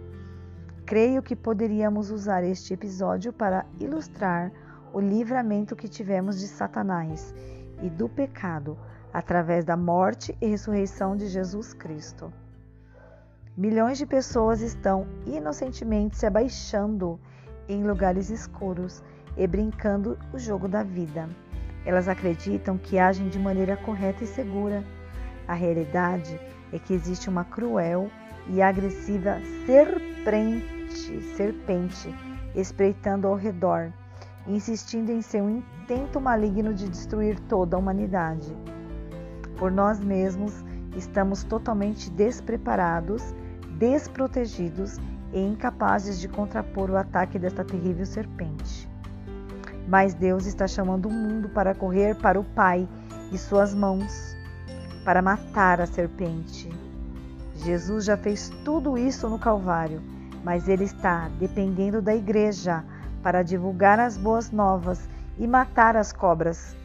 Creio 0.85 1.23
que 1.23 1.35
poderíamos 1.35 2.11
usar 2.11 2.43
este 2.43 2.73
episódio 2.73 3.33
para 3.33 3.65
ilustrar 3.79 4.51
o 4.93 4.99
livramento 4.99 5.75
que 5.75 5.87
tivemos 5.87 6.39
de 6.39 6.47
Satanás 6.47 7.33
e 7.81 7.89
do 7.89 8.07
pecado 8.07 8.77
através 9.15 9.63
da 9.63 9.77
morte 9.77 10.37
e 10.41 10.45
ressurreição 10.45 11.15
de 11.15 11.27
Jesus 11.27 11.73
Cristo. 11.73 12.33
Milhões 13.55 13.97
de 13.97 14.05
pessoas 14.05 14.59
estão 14.59 15.07
inocentemente 15.25 16.17
se 16.17 16.25
abaixando 16.25 17.17
em 17.69 17.87
lugares 17.87 18.29
escuros 18.29 19.01
e 19.37 19.47
brincando 19.47 20.19
o 20.33 20.37
jogo 20.37 20.67
da 20.67 20.83
vida. 20.83 21.29
Elas 21.85 22.09
acreditam 22.09 22.77
que 22.77 22.99
agem 22.99 23.29
de 23.29 23.39
maneira 23.39 23.77
correta 23.77 24.25
e 24.25 24.27
segura. 24.27 24.83
A 25.47 25.53
realidade 25.53 26.37
é 26.73 26.77
que 26.77 26.93
existe 26.93 27.29
uma 27.29 27.45
cruel 27.45 28.11
e 28.49 28.61
agressiva 28.61 29.37
serpente, 29.65 31.21
serpente 31.37 32.13
espreitando 32.53 33.27
ao 33.27 33.35
redor, 33.35 33.93
insistindo 34.45 35.09
em 35.09 35.21
seu 35.21 35.49
intento 35.49 36.19
maligno 36.19 36.73
de 36.73 36.89
destruir 36.89 37.39
toda 37.47 37.77
a 37.77 37.79
humanidade. 37.79 38.74
Por 39.57 39.71
nós 39.71 39.99
mesmos, 39.99 40.53
estamos 40.95 41.43
totalmente 41.43 42.09
despreparados, 42.09 43.23
desprotegidos 43.77 44.97
e 45.33 45.39
incapazes 45.39 46.19
de 46.19 46.27
contrapor 46.27 46.89
o 46.89 46.97
ataque 46.97 47.37
desta 47.39 47.63
terrível 47.63 48.05
serpente. 48.05 48.89
Mas 49.87 50.13
Deus 50.13 50.45
está 50.45 50.67
chamando 50.67 51.07
o 51.07 51.11
mundo 51.11 51.49
para 51.49 51.75
correr 51.75 52.15
para 52.15 52.39
o 52.39 52.43
Pai 52.43 52.87
e 53.31 53.37
suas 53.37 53.73
mãos, 53.73 54.35
para 55.03 55.21
matar 55.21 55.79
a 55.81 55.85
serpente. 55.85 56.69
Jesus 57.55 58.05
já 58.05 58.17
fez 58.17 58.49
tudo 58.63 58.97
isso 58.97 59.29
no 59.29 59.39
Calvário, 59.39 60.01
mas 60.43 60.67
ele 60.67 60.83
está 60.83 61.29
dependendo 61.39 62.01
da 62.01 62.15
igreja 62.15 62.83
para 63.23 63.43
divulgar 63.43 63.99
as 63.99 64.17
boas 64.17 64.51
novas 64.51 65.09
e 65.37 65.47
matar 65.47 65.95
as 65.95 66.13
cobras. 66.13 66.75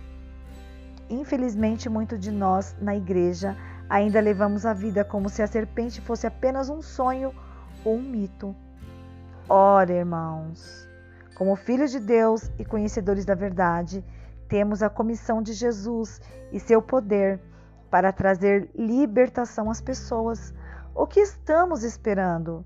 Infelizmente, 1.10 1.88
muito 1.88 2.16
de 2.16 2.30
nós 2.30 2.76
na 2.80 2.94
igreja 2.94 3.56
ainda 3.88 4.20
levamos 4.20 4.64
a 4.64 4.72
vida 4.72 5.04
como 5.04 5.28
se 5.28 5.42
a 5.42 5.46
serpente 5.48 6.00
fosse 6.00 6.24
apenas 6.24 6.68
um 6.68 6.80
sonho 6.80 7.34
ou 7.84 7.96
um 7.96 8.02
mito. 8.02 8.54
Ora, 9.48 9.92
irmãos, 9.92 10.88
como 11.34 11.56
filhos 11.56 11.90
de 11.90 11.98
Deus 11.98 12.48
e 12.56 12.64
conhecedores 12.64 13.24
da 13.24 13.34
verdade, 13.34 14.04
temos 14.48 14.84
a 14.84 14.88
comissão 14.88 15.42
de 15.42 15.52
Jesus 15.52 16.20
e 16.52 16.60
seu 16.60 16.80
poder 16.80 17.40
para 17.90 18.12
trazer 18.12 18.70
libertação 18.72 19.68
às 19.68 19.80
pessoas. 19.80 20.54
O 20.94 21.08
que 21.08 21.18
estamos 21.18 21.82
esperando? 21.82 22.64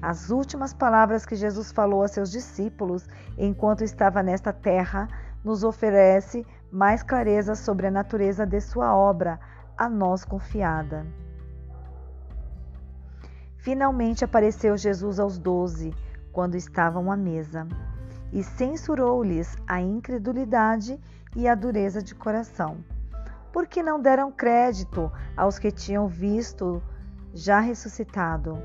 As 0.00 0.30
últimas 0.30 0.72
palavras 0.72 1.26
que 1.26 1.36
Jesus 1.36 1.70
falou 1.70 2.02
a 2.02 2.08
seus 2.08 2.30
discípulos 2.30 3.06
enquanto 3.36 3.84
estava 3.84 4.22
nesta 4.22 4.52
terra 4.52 5.06
nos 5.44 5.62
oferece 5.62 6.46
mais 6.72 7.02
clareza 7.02 7.54
sobre 7.54 7.86
a 7.86 7.90
natureza 7.90 8.46
de 8.46 8.58
sua 8.58 8.96
obra 8.96 9.38
a 9.76 9.90
nós 9.90 10.24
confiada. 10.24 11.06
Finalmente 13.58 14.24
apareceu 14.24 14.74
Jesus 14.76 15.20
aos 15.20 15.38
doze, 15.38 15.94
quando 16.32 16.56
estavam 16.56 17.12
à 17.12 17.16
mesa, 17.16 17.68
e 18.32 18.42
censurou-lhes 18.42 19.54
a 19.66 19.82
incredulidade 19.82 20.98
e 21.36 21.46
a 21.46 21.54
dureza 21.54 22.02
de 22.02 22.14
coração, 22.14 22.82
porque 23.52 23.82
não 23.82 24.00
deram 24.00 24.32
crédito 24.32 25.12
aos 25.36 25.58
que 25.58 25.70
tinham 25.70 26.08
visto 26.08 26.82
já 27.34 27.60
ressuscitado. 27.60 28.58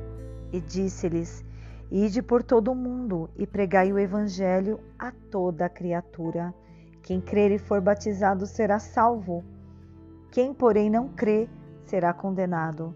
E 0.54 0.62
disse-lhes: 0.62 1.44
Ide 1.92 2.22
por 2.22 2.42
todo 2.42 2.72
o 2.72 2.76
mundo 2.76 3.30
e 3.36 3.46
pregai 3.46 3.92
o 3.92 4.00
evangelho 4.00 4.80
a 4.98 5.12
toda 5.12 5.68
criatura. 5.68 6.54
Quem 7.08 7.22
crer 7.22 7.52
e 7.52 7.58
for 7.58 7.80
batizado 7.80 8.46
será 8.46 8.80
salvo. 8.80 9.42
Quem, 10.30 10.54
porém, 10.54 10.90
não 10.90 11.08
crê 11.08 11.48
será 11.86 12.12
condenado. 12.12 12.94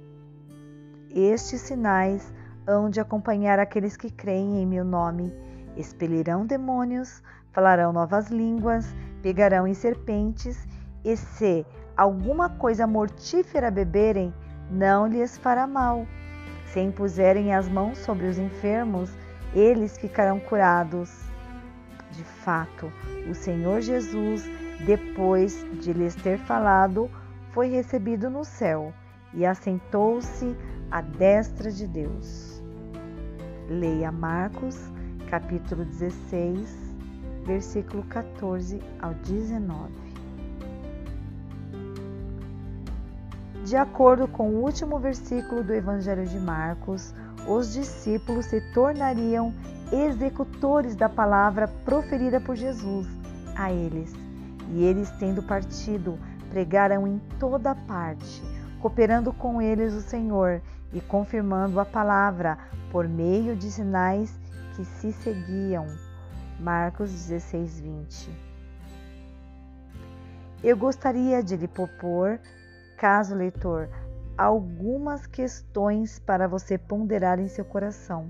Estes 1.09 1.61
sinais 1.61 2.33
hão 2.67 2.89
de 2.89 2.99
acompanhar 2.99 3.57
aqueles 3.57 3.95
que 3.95 4.11
creem 4.11 4.61
em 4.61 4.67
meu 4.67 4.83
nome. 4.83 5.31
Expelirão 5.77 6.45
demônios, 6.45 7.23
falarão 7.53 7.93
novas 7.93 8.27
línguas, 8.27 8.85
pegarão 9.21 9.65
em 9.65 9.73
serpentes, 9.73 10.67
e 11.05 11.15
se 11.15 11.65
alguma 11.95 12.49
coisa 12.49 12.85
mortífera 12.85 13.71
beberem, 13.71 14.33
não 14.69 15.07
lhes 15.07 15.37
fará 15.37 15.65
mal. 15.65 16.05
Se 16.65 16.81
impuserem 16.81 17.55
as 17.55 17.69
mãos 17.69 17.97
sobre 17.99 18.27
os 18.27 18.37
enfermos, 18.37 19.09
eles 19.55 19.97
ficarão 19.97 20.37
curados. 20.37 21.30
De 22.11 22.23
fato, 22.23 22.91
o 23.29 23.33
Senhor 23.33 23.81
Jesus, 23.81 24.49
depois 24.85 25.65
de 25.81 25.93
lhes 25.93 26.15
ter 26.15 26.37
falado, 26.39 27.09
foi 27.51 27.69
recebido 27.69 28.29
no 28.29 28.43
céu 28.43 28.93
e 29.33 29.45
assentou-se 29.45 30.55
à 30.89 31.01
destra 31.01 31.71
de 31.71 31.87
Deus. 31.87 32.61
Leia 33.69 34.11
Marcos, 34.11 34.77
capítulo 35.29 35.85
16, 35.85 36.95
versículo 37.45 38.03
14 38.03 38.79
ao 39.01 39.13
19. 39.13 40.11
De 43.63 43.77
acordo 43.77 44.27
com 44.27 44.49
o 44.49 44.63
último 44.63 44.99
versículo 44.99 45.63
do 45.63 45.73
Evangelho 45.73 46.25
de 46.25 46.39
Marcos, 46.39 47.13
os 47.47 47.71
discípulos 47.71 48.45
se 48.47 48.59
tornariam 48.73 49.53
executores 49.91 50.95
da 50.95 51.09
palavra 51.09 51.67
proferida 51.85 52.39
por 52.39 52.55
Jesus 52.55 53.07
a 53.55 53.71
eles. 53.71 54.13
E 54.69 54.83
eles, 54.83 55.09
tendo 55.11 55.43
partido, 55.43 56.17
pregaram 56.49 57.07
em 57.07 57.19
toda 57.39 57.75
parte 57.75 58.41
cooperando 58.81 59.31
com 59.31 59.61
eles 59.61 59.93
o 59.93 60.01
Senhor 60.01 60.59
e 60.91 60.99
confirmando 60.99 61.79
a 61.79 61.85
palavra 61.85 62.57
por 62.91 63.07
meio 63.07 63.55
de 63.55 63.71
sinais 63.71 64.37
que 64.75 64.83
se 64.83 65.13
seguiam. 65.13 65.85
Marcos 66.59 67.11
16, 67.11 67.79
20. 67.79 68.31
Eu 70.63 70.75
gostaria 70.75 71.41
de 71.41 71.55
lhe 71.55 71.67
propor, 71.67 72.39
caso 72.97 73.35
leitor, 73.35 73.89
algumas 74.37 75.25
questões 75.25 76.19
para 76.19 76.47
você 76.47 76.77
ponderar 76.77 77.39
em 77.39 77.47
seu 77.47 77.65
coração. 77.65 78.29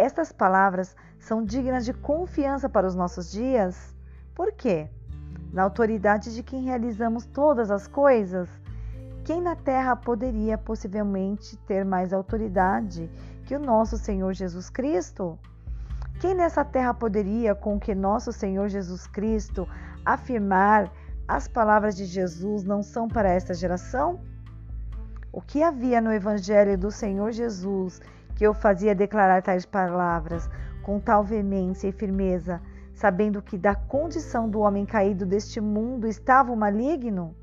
Estas 0.00 0.32
palavras 0.32 0.96
são 1.18 1.44
dignas 1.44 1.84
de 1.84 1.92
confiança 1.92 2.70
para 2.70 2.86
os 2.86 2.94
nossos 2.94 3.30
dias? 3.30 3.94
Por 4.34 4.50
quê? 4.50 4.88
Na 5.52 5.62
autoridade 5.62 6.34
de 6.34 6.42
quem 6.42 6.64
realizamos 6.64 7.26
todas 7.26 7.70
as 7.70 7.86
coisas? 7.86 8.48
Quem 9.26 9.42
na 9.42 9.54
terra 9.54 9.94
poderia 9.94 10.56
possivelmente 10.56 11.54
ter 11.66 11.84
mais 11.84 12.14
autoridade 12.14 13.10
que 13.44 13.54
o 13.54 13.60
nosso 13.60 13.98
Senhor 13.98 14.32
Jesus 14.32 14.70
Cristo? 14.70 15.38
Quem 16.18 16.34
nessa 16.34 16.64
terra 16.64 16.94
poderia, 16.94 17.54
com 17.54 17.78
que 17.78 17.94
nosso 17.94 18.32
Senhor 18.32 18.68
Jesus 18.68 19.06
Cristo, 19.06 19.68
afirmar 20.02 20.90
as 21.28 21.46
palavras 21.46 21.94
de 21.94 22.06
Jesus 22.06 22.64
não 22.64 22.82
são 22.82 23.06
para 23.06 23.28
esta 23.28 23.52
geração? 23.52 24.18
O 25.30 25.42
que 25.42 25.62
havia 25.62 26.00
no 26.00 26.10
Evangelho 26.10 26.78
do 26.78 26.90
Senhor 26.90 27.32
Jesus 27.32 28.00
que 28.40 28.46
eu 28.46 28.54
fazia 28.54 28.94
declarar 28.94 29.42
tais 29.42 29.66
palavras 29.66 30.48
com 30.82 30.98
tal 30.98 31.22
veemência 31.22 31.88
e 31.88 31.92
firmeza, 31.92 32.58
sabendo 32.94 33.42
que 33.42 33.58
da 33.58 33.74
condição 33.74 34.48
do 34.48 34.60
homem 34.60 34.86
caído 34.86 35.26
deste 35.26 35.60
mundo 35.60 36.06
estava 36.06 36.50
o 36.50 36.56
maligno? 36.56 37.36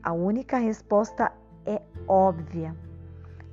A 0.00 0.12
única 0.12 0.56
resposta 0.56 1.32
é 1.66 1.82
óbvia. 2.06 2.76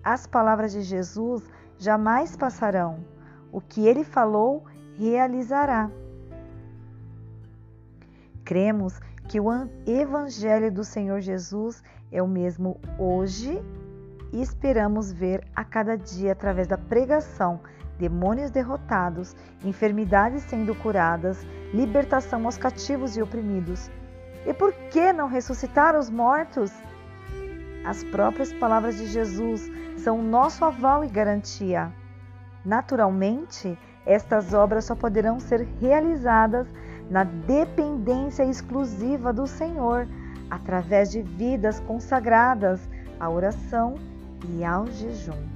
As 0.04 0.28
palavras 0.28 0.72
de 0.72 0.84
Jesus 0.84 1.50
jamais 1.80 2.38
passarão. 2.38 3.00
O 3.52 3.60
que 3.60 3.88
ele 3.88 4.04
falou 4.04 4.66
realizará. 5.00 5.90
Cremos 8.44 9.00
que 9.28 9.40
o 9.40 9.48
Evangelho 9.88 10.72
do 10.72 10.84
Senhor 10.84 11.22
Jesus 11.22 11.82
é 12.12 12.22
o 12.22 12.28
mesmo 12.28 12.80
hoje 13.00 13.60
e 14.32 14.42
esperamos 14.42 15.12
ver 15.12 15.46
a 15.56 15.64
cada 15.64 15.98
dia, 15.98 16.32
através 16.32 16.68
da 16.68 16.78
pregação, 16.78 17.60
demônios 17.98 18.52
derrotados, 18.52 19.36
enfermidades 19.64 20.44
sendo 20.44 20.76
curadas, 20.76 21.46
libertação 21.74 22.46
aos 22.46 22.58
cativos 22.58 23.16
e 23.16 23.22
oprimidos 23.22 23.90
e 24.46 24.54
por 24.54 24.72
que 24.74 25.12
não 25.12 25.28
ressuscitar 25.28 25.98
os 25.98 26.10
mortos? 26.10 26.72
As 27.84 28.04
próprias 28.04 28.54
palavras 28.54 28.98
de 28.98 29.08
Jesus 29.08 29.70
são 29.98 30.20
o 30.20 30.24
nosso 30.24 30.64
aval 30.64 31.04
e 31.04 31.08
garantia. 31.08 31.92
Naturalmente, 32.64 33.78
estas 34.06 34.54
obras 34.54 34.86
só 34.86 34.96
poderão 34.96 35.40
ser 35.40 35.62
realizadas 35.82 36.68
na 37.10 37.24
dependência 37.24 38.44
exclusiva 38.44 39.34
do 39.34 39.48
Senhor, 39.48 40.08
através 40.50 41.12
de 41.12 41.22
vidas 41.22 41.80
consagradas 41.82 42.88
à 43.20 43.30
oração 43.30 43.96
e 44.50 44.64
ao 44.64 44.88
jejum. 44.88 45.56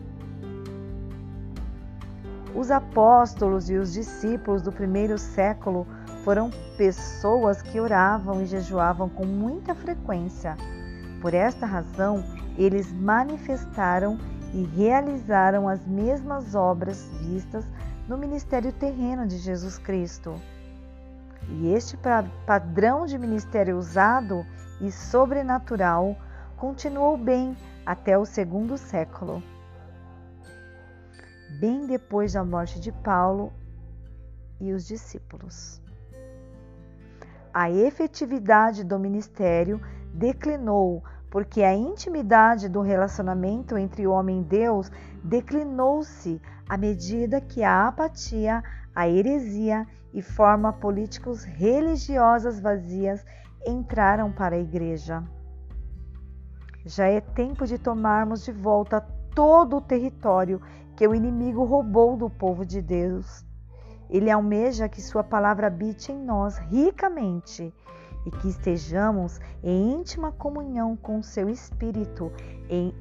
Os 2.56 2.72
apóstolos 2.72 3.70
e 3.70 3.78
os 3.78 3.94
discípulos 3.94 4.62
do 4.62 4.72
primeiro 4.72 5.18
século 5.18 5.86
foram 6.24 6.50
pessoas 6.78 7.62
que 7.62 7.80
oravam 7.80 8.42
e 8.42 8.46
jejuavam 8.46 9.08
com 9.08 9.26
muita 9.26 9.76
frequência. 9.76 10.58
Por 11.22 11.34
esta 11.34 11.65
razão, 11.65 12.24
eles 12.58 12.92
manifestaram 12.92 14.18
e 14.54 14.63
realizaram 14.63 15.68
as 15.68 15.86
mesmas 15.86 16.56
obras 16.56 17.08
vistas 17.22 17.65
no 18.08 18.18
ministério 18.18 18.74
terreno 18.74 19.28
de 19.28 19.38
Jesus 19.38 19.78
Cristo. 19.78 20.34
E 21.48 21.74
este 21.74 21.98
padrão 22.46 23.06
de 23.06 23.18
ministério 23.18 23.78
usado 23.78 24.46
e 24.82 24.92
sobrenatural 24.92 26.15
continuou 26.58 27.18
bem 27.18 27.56
até 27.89 28.15
o 28.15 28.23
segundo 28.23 28.78
século. 28.78 29.41
Bem 31.60 31.88
depois 31.88 32.34
da 32.34 32.45
morte 32.45 32.80
de 32.80 32.91
Paulo 32.91 33.52
e 34.62 34.71
os 34.71 34.86
discípulos. 34.86 35.82
A 37.52 37.71
efetividade 37.71 38.84
do 38.84 38.99
ministério 38.99 39.82
declinou 40.13 41.04
porque 41.32 41.63
a 41.63 41.73
intimidade 41.73 42.69
do 42.69 42.82
relacionamento 42.82 43.75
entre 43.75 44.06
homem 44.06 44.41
e 44.41 44.43
Deus 44.43 44.91
declinou-se 45.23 46.39
à 46.69 46.78
medida 46.78 47.41
que 47.41 47.63
a 47.63 47.88
apatia, 47.88 48.63
a 48.93 49.10
heresia 49.10 49.88
e 50.13 50.21
forma 50.21 50.71
políticos 50.71 51.43
religiosas 51.43 52.60
vazias 52.60 53.25
entraram 53.65 54.32
para 54.32 54.56
a 54.56 54.60
igreja. 54.60 55.23
Já 56.86 57.08
é 57.08 57.20
tempo 57.20 57.65
de 57.65 57.78
tomarmos 57.78 58.44
de 58.44 58.52
volta 58.52 59.02
todo 59.36 59.78
o 59.78 59.82
território 59.82 60.62
que 60.96 61.08
o 61.08 61.15
inimigo 61.15 61.63
roubou 61.63 62.18
do 62.18 62.30
povo 62.30 62.65
de 62.65 62.82
Deus. 62.82 63.46
Ele 64.10 64.30
almeja 64.30 64.89
que 64.89 65.02
sua 65.02 65.24
palavra 65.24 65.68
habite 65.68 66.12
em 66.12 66.18
nós 66.18 66.58
ricamente 66.58 67.74
e 68.26 68.32
que 68.32 68.50
estejamos 68.50 69.39
em 69.63 69.94
íntima 69.94 70.32
comunhão 70.32 70.96
com 70.96 71.22
seu 71.22 71.50
Espírito, 71.50 72.32
em 72.70 72.94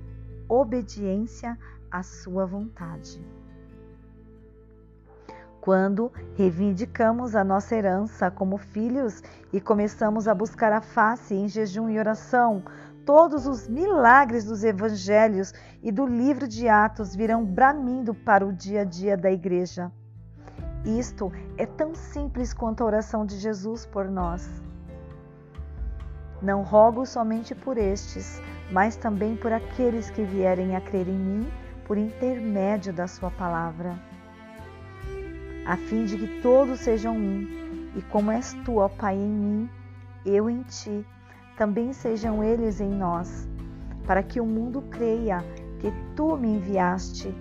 obediência 0.49 1.59
à 1.91 2.03
sua 2.03 2.47
vontade. 2.47 3.21
Quando 5.61 6.11
reivindicamos 6.35 7.35
a 7.35 7.45
nossa 7.45 7.75
herança 7.75 8.31
como 8.31 8.57
filhos 8.57 9.23
e 9.53 9.61
começamos 9.61 10.29
a 10.29 10.35
buscar 10.35 10.73
a 10.73 10.81
face 10.81 11.35
em 11.35 11.49
jejum 11.49 11.91
e 11.91 11.99
oração, 11.99 12.63
todos 13.09 13.47
os 13.47 13.67
milagres 13.67 14.45
dos 14.45 14.63
evangelhos 14.63 15.55
e 15.83 15.91
do 15.91 16.05
livro 16.07 16.47
de 16.47 16.69
Atos 16.69 17.17
virão 17.17 17.43
bramindo 17.43 18.13
para 18.15 18.47
o 18.47 18.53
dia 18.53 18.83
a 18.83 18.85
dia 18.85 19.17
da 19.17 19.33
igreja. 19.33 19.91
Isto 20.85 21.33
é 21.57 21.65
tão 21.65 21.95
simples 21.95 22.53
quanto 22.53 22.83
a 22.83 22.87
oração 22.87 23.25
de 23.25 23.39
Jesus 23.39 23.87
por 23.87 24.11
nós. 24.11 24.47
Não 26.43 26.61
rogo 26.61 27.07
somente 27.07 27.55
por 27.55 27.79
estes, 27.79 28.43
mas 28.71 28.95
também 28.95 29.37
por 29.37 29.55
aqueles 29.55 30.11
que 30.11 30.23
vierem 30.23 30.77
a 30.77 30.81
crer 30.83 31.09
em 31.09 31.19
mim 31.19 31.51
por 31.87 31.97
intermédio 31.97 32.93
da 32.93 33.07
Sua 33.07 33.31
palavra, 33.31 33.99
a 35.67 35.79
fim 35.79 36.05
de 36.05 36.19
que 36.19 36.43
todos 36.43 36.81
sejam 36.81 37.17
um, 37.17 37.91
e 37.97 38.03
como 38.11 38.31
és 38.31 38.53
tu, 38.67 38.77
ó 38.77 38.89
Pai, 38.91 39.17
em 39.17 39.31
mim, 39.31 39.71
eu 40.27 40.51
em 40.51 40.63
ti, 40.65 41.07
também 41.59 41.93
sejam 41.93 42.43
eles 42.43 42.81
em 42.81 42.89
nós, 42.89 43.49
para 44.07 44.23
que 44.23 44.41
o 44.41 44.47
mundo 44.47 44.81
creia 44.91 45.45
que 45.81 45.93
tu 46.15 46.37
me 46.37 46.55
enviaste. 46.55 47.35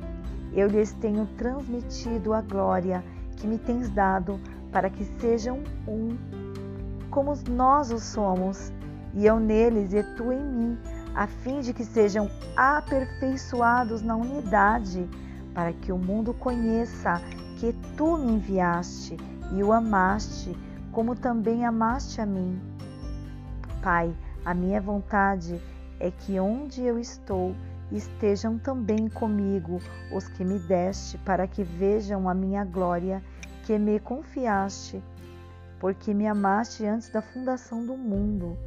Eu 0.52 0.68
lhes 0.68 0.92
tenho 0.94 1.28
transmitido 1.38 2.34
a 2.34 2.42
glória 2.42 3.04
que 3.36 3.46
me 3.46 3.60
tens 3.60 3.92
dado, 3.92 4.40
para 4.72 4.90
que 4.90 5.06
sejam 5.20 5.60
um, 5.88 6.18
como 7.12 7.34
nós 7.48 7.92
o 7.92 8.00
somos 8.00 8.74
e 9.14 9.26
eu 9.26 9.40
neles 9.40 9.94
e 9.94 10.02
tu 10.16 10.34
em 10.34 10.44
mim, 10.44 10.78
a 11.14 11.28
fim 11.28 11.60
de 11.60 11.72
que 11.72 11.86
sejam 11.86 12.28
aperfeiçoados 12.56 14.02
na 14.02 14.16
unidade, 14.16 15.08
para 15.54 15.72
que 15.74 15.92
o 15.92 15.98
mundo 15.98 16.34
conheça 16.34 17.22
que 17.60 17.72
tu 17.96 18.18
me 18.18 18.34
enviaste 18.34 19.16
e 19.54 19.64
o 19.64 19.72
amaste, 19.72 20.58
como 20.92 21.16
também 21.16 21.66
amaste 21.66 22.20
a 22.20 22.26
mim. 22.26 22.77
Pai, 23.88 24.14
a 24.44 24.54
minha 24.54 24.82
vontade 24.82 25.62
é 25.98 26.12
que 26.12 26.38
onde 26.42 26.82
eu 26.82 27.00
estou 27.00 27.56
estejam 27.90 28.60
também 28.60 29.08
comigo 29.08 29.80
os 30.12 30.28
que 30.28 30.44
me 30.44 30.60
deste, 30.60 31.18
para 31.20 31.48
que 31.48 31.64
vejam 31.64 32.28
a 32.28 32.34
minha 32.34 32.66
glória 32.66 33.24
que 33.64 33.80
me 33.80 33.98
confiaste, 33.98 35.02
porque 35.80 36.14
me 36.14 36.28
amaste 36.28 36.86
antes 36.86 37.08
da 37.08 37.22
fundação 37.22 37.86
do 37.86 37.96
mundo. 37.96 38.58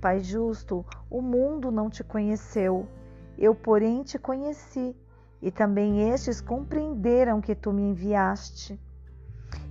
Pai 0.00 0.20
justo, 0.20 0.86
o 1.10 1.20
mundo 1.20 1.70
não 1.70 1.90
te 1.90 2.02
conheceu, 2.02 2.88
eu, 3.36 3.54
porém, 3.54 4.02
te 4.02 4.18
conheci, 4.18 4.96
e 5.42 5.50
também 5.50 6.08
estes 6.10 6.40
compreenderam 6.40 7.42
que 7.42 7.54
tu 7.54 7.74
me 7.74 7.82
enviaste. 7.82 8.80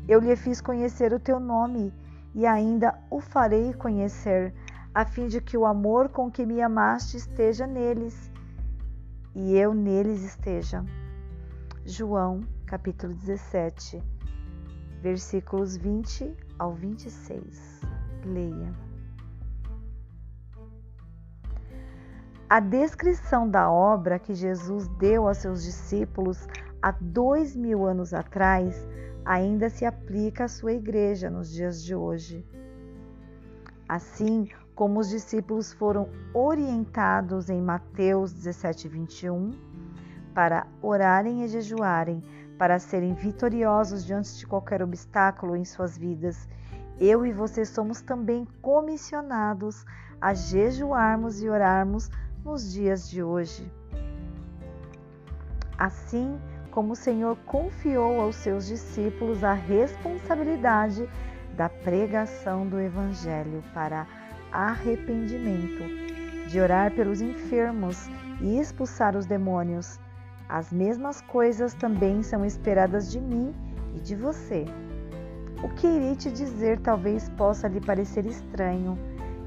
Eu 0.07 0.19
lhe 0.19 0.35
fiz 0.35 0.61
conhecer 0.61 1.11
o 1.11 1.19
teu 1.19 1.39
nome, 1.39 1.91
e 2.33 2.45
ainda 2.45 2.97
o 3.09 3.19
farei 3.19 3.73
conhecer, 3.73 4.53
a 4.93 5.05
fim 5.05 5.27
de 5.27 5.41
que 5.41 5.57
o 5.57 5.65
amor 5.65 6.09
com 6.09 6.31
que 6.31 6.45
me 6.45 6.61
amaste 6.61 7.17
esteja 7.17 7.65
neles, 7.65 8.31
e 9.35 9.55
eu 9.55 9.73
neles 9.73 10.23
esteja. 10.23 10.83
João, 11.85 12.41
capítulo 12.65 13.13
17, 13.13 14.03
versículos 15.01 15.77
20 15.77 16.35
ao 16.57 16.73
26. 16.73 17.81
Leia. 18.25 18.73
A 22.49 22.59
descrição 22.59 23.47
da 23.47 23.71
obra 23.71 24.17
que 24.17 24.33
Jesus 24.33 24.87
deu 24.97 25.27
aos 25.27 25.37
seus 25.37 25.63
discípulos 25.63 26.47
há 26.81 26.91
dois 26.99 27.55
mil 27.55 27.85
anos 27.85 28.11
atrás 28.13 28.87
ainda 29.25 29.69
se 29.69 29.85
aplica 29.85 30.45
à 30.45 30.47
sua 30.47 30.73
igreja 30.73 31.29
nos 31.29 31.51
dias 31.51 31.83
de 31.83 31.95
hoje. 31.95 32.45
Assim 33.87 34.49
como 34.75 34.99
os 34.99 35.09
discípulos 35.09 35.73
foram 35.73 36.09
orientados 36.33 37.49
em 37.49 37.61
Mateus 37.61 38.31
17, 38.31 38.87
21, 38.87 39.51
para 40.33 40.65
orarem 40.81 41.43
e 41.43 41.47
jejuarem, 41.47 42.23
para 42.57 42.79
serem 42.79 43.13
vitoriosos 43.13 44.05
diante 44.05 44.37
de 44.37 44.47
qualquer 44.47 44.81
obstáculo 44.81 45.55
em 45.55 45.65
suas 45.65 45.97
vidas, 45.97 46.47
eu 46.99 47.25
e 47.25 47.31
você 47.31 47.65
somos 47.65 48.01
também 48.01 48.45
comissionados 48.61 49.85
a 50.21 50.33
jejuarmos 50.33 51.41
e 51.41 51.49
orarmos 51.49 52.09
nos 52.43 52.71
dias 52.71 53.09
de 53.09 53.23
hoje. 53.23 53.71
Assim 55.77 56.37
como 56.71 56.93
o 56.93 56.95
Senhor 56.95 57.37
confiou 57.45 58.21
aos 58.21 58.35
seus 58.35 58.67
discípulos 58.67 59.43
a 59.43 59.53
responsabilidade 59.53 61.07
da 61.55 61.69
pregação 61.69 62.67
do 62.67 62.79
Evangelho 62.79 63.63
para 63.73 64.07
arrependimento, 64.51 65.83
de 66.47 66.59
orar 66.59 66.91
pelos 66.91 67.21
enfermos 67.21 68.07
e 68.41 68.59
expulsar 68.59 69.15
os 69.15 69.25
demônios, 69.25 69.99
as 70.47 70.71
mesmas 70.71 71.21
coisas 71.21 71.73
também 71.73 72.23
são 72.23 72.43
esperadas 72.43 73.11
de 73.11 73.19
mim 73.19 73.53
e 73.95 73.99
de 73.99 74.15
você. 74.15 74.65
O 75.61 75.69
que 75.69 75.85
irei 75.85 76.15
te 76.15 76.31
dizer 76.31 76.79
talvez 76.79 77.29
possa 77.29 77.67
lhe 77.67 77.81
parecer 77.81 78.25
estranho, 78.25 78.97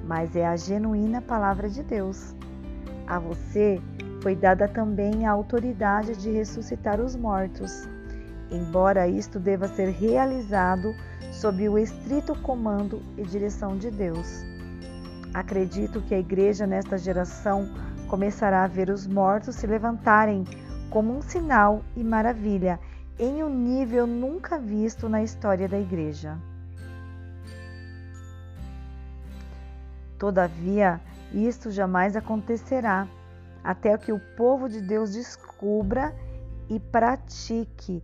mas 0.06 0.37
é 0.37 0.46
a 0.46 0.54
genuína 0.56 1.20
palavra 1.20 1.68
de 1.68 1.82
Deus. 1.82 2.37
A 3.06 3.18
você 3.18 3.80
foi 4.22 4.37
dada 4.37 4.68
também 4.68 5.26
a 5.26 5.32
autoridade 5.32 6.14
de 6.16 6.30
ressuscitar 6.30 7.00
os 7.00 7.16
mortos, 7.16 7.88
embora 8.52 9.08
isto 9.08 9.40
deva 9.40 9.66
ser 9.66 9.88
realizado 9.88 10.94
sob 11.32 11.68
o 11.68 11.76
estrito 11.76 12.32
comando 12.37 13.02
e 13.18 13.22
direção 13.24 13.76
de 13.76 13.90
Deus. 13.90 14.44
Acredito 15.35 16.00
que 16.02 16.14
a 16.14 16.20
igreja 16.20 16.66
nesta 16.68 16.96
geração 16.96 17.68
começará 18.06 18.62
a 18.62 18.68
ver 18.68 18.90
os 18.90 19.08
mortos 19.08 19.56
se 19.56 19.66
levantarem 19.66 20.44
como 20.88 21.16
um 21.16 21.20
sinal 21.20 21.82
e 21.96 22.04
maravilha 22.04 22.78
em 23.18 23.42
um 23.42 23.48
nível 23.48 24.06
nunca 24.06 24.56
visto 24.56 25.08
na 25.08 25.22
história 25.22 25.68
da 25.68 25.78
igreja. 25.80 26.38
Todavia, 30.16 31.00
isto 31.32 31.72
jamais 31.72 32.14
acontecerá 32.14 33.08
até 33.62 33.96
que 33.96 34.12
o 34.12 34.20
povo 34.37 34.68
de 34.68 34.81
Deus 34.81 35.12
descubra 35.12 36.14
e 36.68 36.79
pratique 36.79 38.03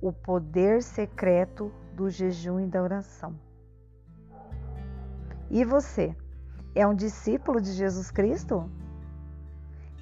o 0.00 0.12
poder 0.12 0.82
secreto 0.82 1.72
do 1.94 2.08
jejum 2.08 2.60
e 2.60 2.66
da 2.66 2.82
oração. 2.82 3.34
E 5.50 5.64
você, 5.64 6.14
é 6.74 6.86
um 6.86 6.94
discípulo 6.94 7.60
de 7.60 7.72
Jesus 7.72 8.10
Cristo? 8.10 8.70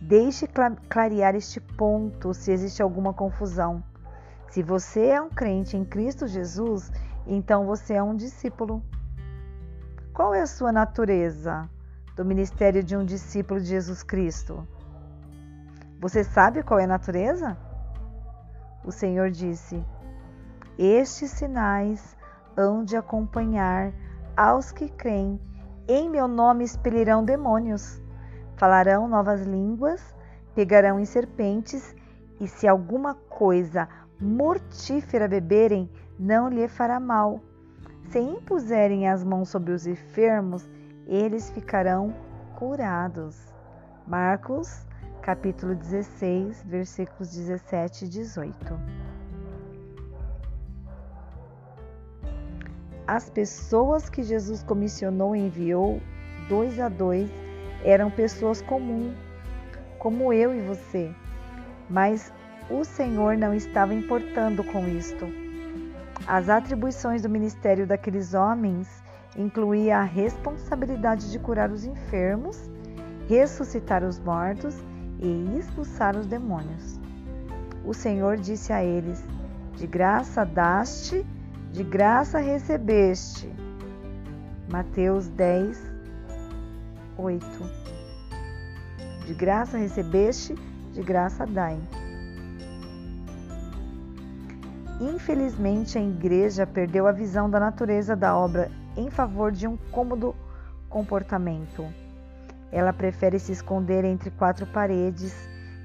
Deixe 0.01 0.47
clarear 0.89 1.35
este 1.35 1.61
ponto 1.61 2.35
se 2.35 2.53
existe 2.53 2.83
alguma 2.83 3.13
confusão. 3.13 3.83
Se 4.51 4.63
você 4.63 5.07
é 5.07 5.21
um 5.21 5.31
crente 5.31 5.77
em 5.77 5.85
Cristo 5.85 6.27
Jesus, 6.27 6.93
então 7.27 7.67
você 7.67 7.95
é 7.95 8.03
um 8.03 8.15
discípulo. 8.15 8.83
Qual 10.13 10.35
é 10.35 10.43
a 10.43 10.47
sua 10.47 10.71
natureza? 10.71 11.69
do 12.19 12.25
ministério 12.25 12.83
de 12.83 12.97
um 12.97 13.05
discípulo 13.05 13.61
de 13.61 13.67
Jesus 13.67 14.03
Cristo? 14.03 14.67
Você 16.01 16.23
sabe 16.23 16.63
qual 16.63 16.79
é 16.79 16.85
a 16.85 16.89
natureza? 16.89 17.57
O 18.85 18.93
Senhor 18.93 19.31
disse: 19.31 19.85
Estes 20.79 21.33
sinais 21.33 22.17
hão 22.57 22.85
de 22.85 22.97
acompanhar 22.97 23.93
aos 24.37 24.71
que 24.71 24.89
creem. 24.89 25.41
Em 25.89 26.09
meu 26.09 26.29
nome 26.29 26.63
expelirão 26.63 27.25
demônios, 27.25 28.01
falarão 28.57 29.09
novas 29.09 29.43
línguas, 29.43 30.15
pegarão 30.55 31.01
em 31.01 31.05
serpentes, 31.05 31.97
e 32.41 32.47
se 32.47 32.69
alguma 32.69 33.15
coisa 33.15 33.89
mortífera 34.21 35.27
beberem, 35.27 35.91
não 36.17 36.49
lhe 36.49 36.69
fará 36.69 37.01
mal. 37.01 37.41
Se 38.11 38.21
impuserem 38.21 39.09
as 39.09 39.25
mãos 39.25 39.49
sobre 39.49 39.73
os 39.73 39.87
enfermos, 39.87 40.69
eles 41.07 41.51
ficarão 41.51 42.15
curados. 42.57 43.37
Marcos, 44.07 44.87
capítulo 45.19 45.75
16, 45.75 46.65
versículos 46.65 47.31
17 47.35 48.05
e 48.05 48.09
18. 48.09 48.55
As 53.07 53.29
pessoas 53.31 54.09
que 54.09 54.23
Jesus 54.23 54.63
comissionou 54.63 55.35
e 55.35 55.41
enviou, 55.41 56.01
dois 56.49 56.79
a 56.79 56.89
dois, 56.89 57.31
eram 57.85 58.11
pessoas 58.11 58.61
comuns, 58.63 59.15
como 59.99 60.33
eu 60.33 60.55
e 60.55 60.61
você. 60.61 61.15
Mas 61.89 62.33
o 62.71 62.85
Senhor 62.85 63.37
não 63.37 63.55
estava 63.55 63.95
importando 63.95 64.63
com 64.65 64.87
isto. 64.89 65.27
As 66.27 66.49
atribuições 66.49 67.23
do 67.23 67.29
ministério 67.29 67.87
daqueles 67.87 68.35
homens 68.35 69.03
incluía 69.37 69.99
a 69.99 70.03
responsabilidade 70.03 71.31
de 71.31 71.39
curar 71.39 71.71
os 71.71 71.85
enfermos, 71.85 72.71
ressuscitar 73.29 74.05
os 74.05 74.19
mortos 74.19 74.77
e 75.21 75.59
expulsar 75.59 76.17
os 76.17 76.27
demônios. 76.27 76.99
O 77.85 77.95
Senhor 77.95 78.37
disse 78.37 78.73
a 78.73 78.83
eles: 78.83 79.25
De 79.77 79.87
graça 79.87 80.45
daste, 80.45 81.25
de 81.73 81.83
graça 81.83 82.39
recebeste. 82.39 83.53
Mateus 84.71 85.29
10, 85.29 85.81
8. 87.17 87.47
De 89.27 89.35
graça 89.35 89.79
recebeste, 89.79 90.55
de 90.93 91.03
graça 91.03 91.47
dai. 91.47 91.79
Infelizmente, 95.01 95.97
a 95.97 96.03
igreja 96.03 96.67
perdeu 96.67 97.07
a 97.07 97.13
visão 97.13 97.49
da 97.49 97.61
natureza 97.61 98.17
da 98.17 98.37
obra 98.37 98.71
em 98.97 99.09
favor 99.11 99.53
de 99.53 99.67
um 99.67 99.77
cômodo 99.93 100.35
comportamento. 100.89 101.87
Ela 102.71 102.93
prefere 102.93 103.39
se 103.39 103.53
esconder 103.53 104.05
entre 104.05 104.31
quatro 104.31 104.67
paredes, 104.67 105.35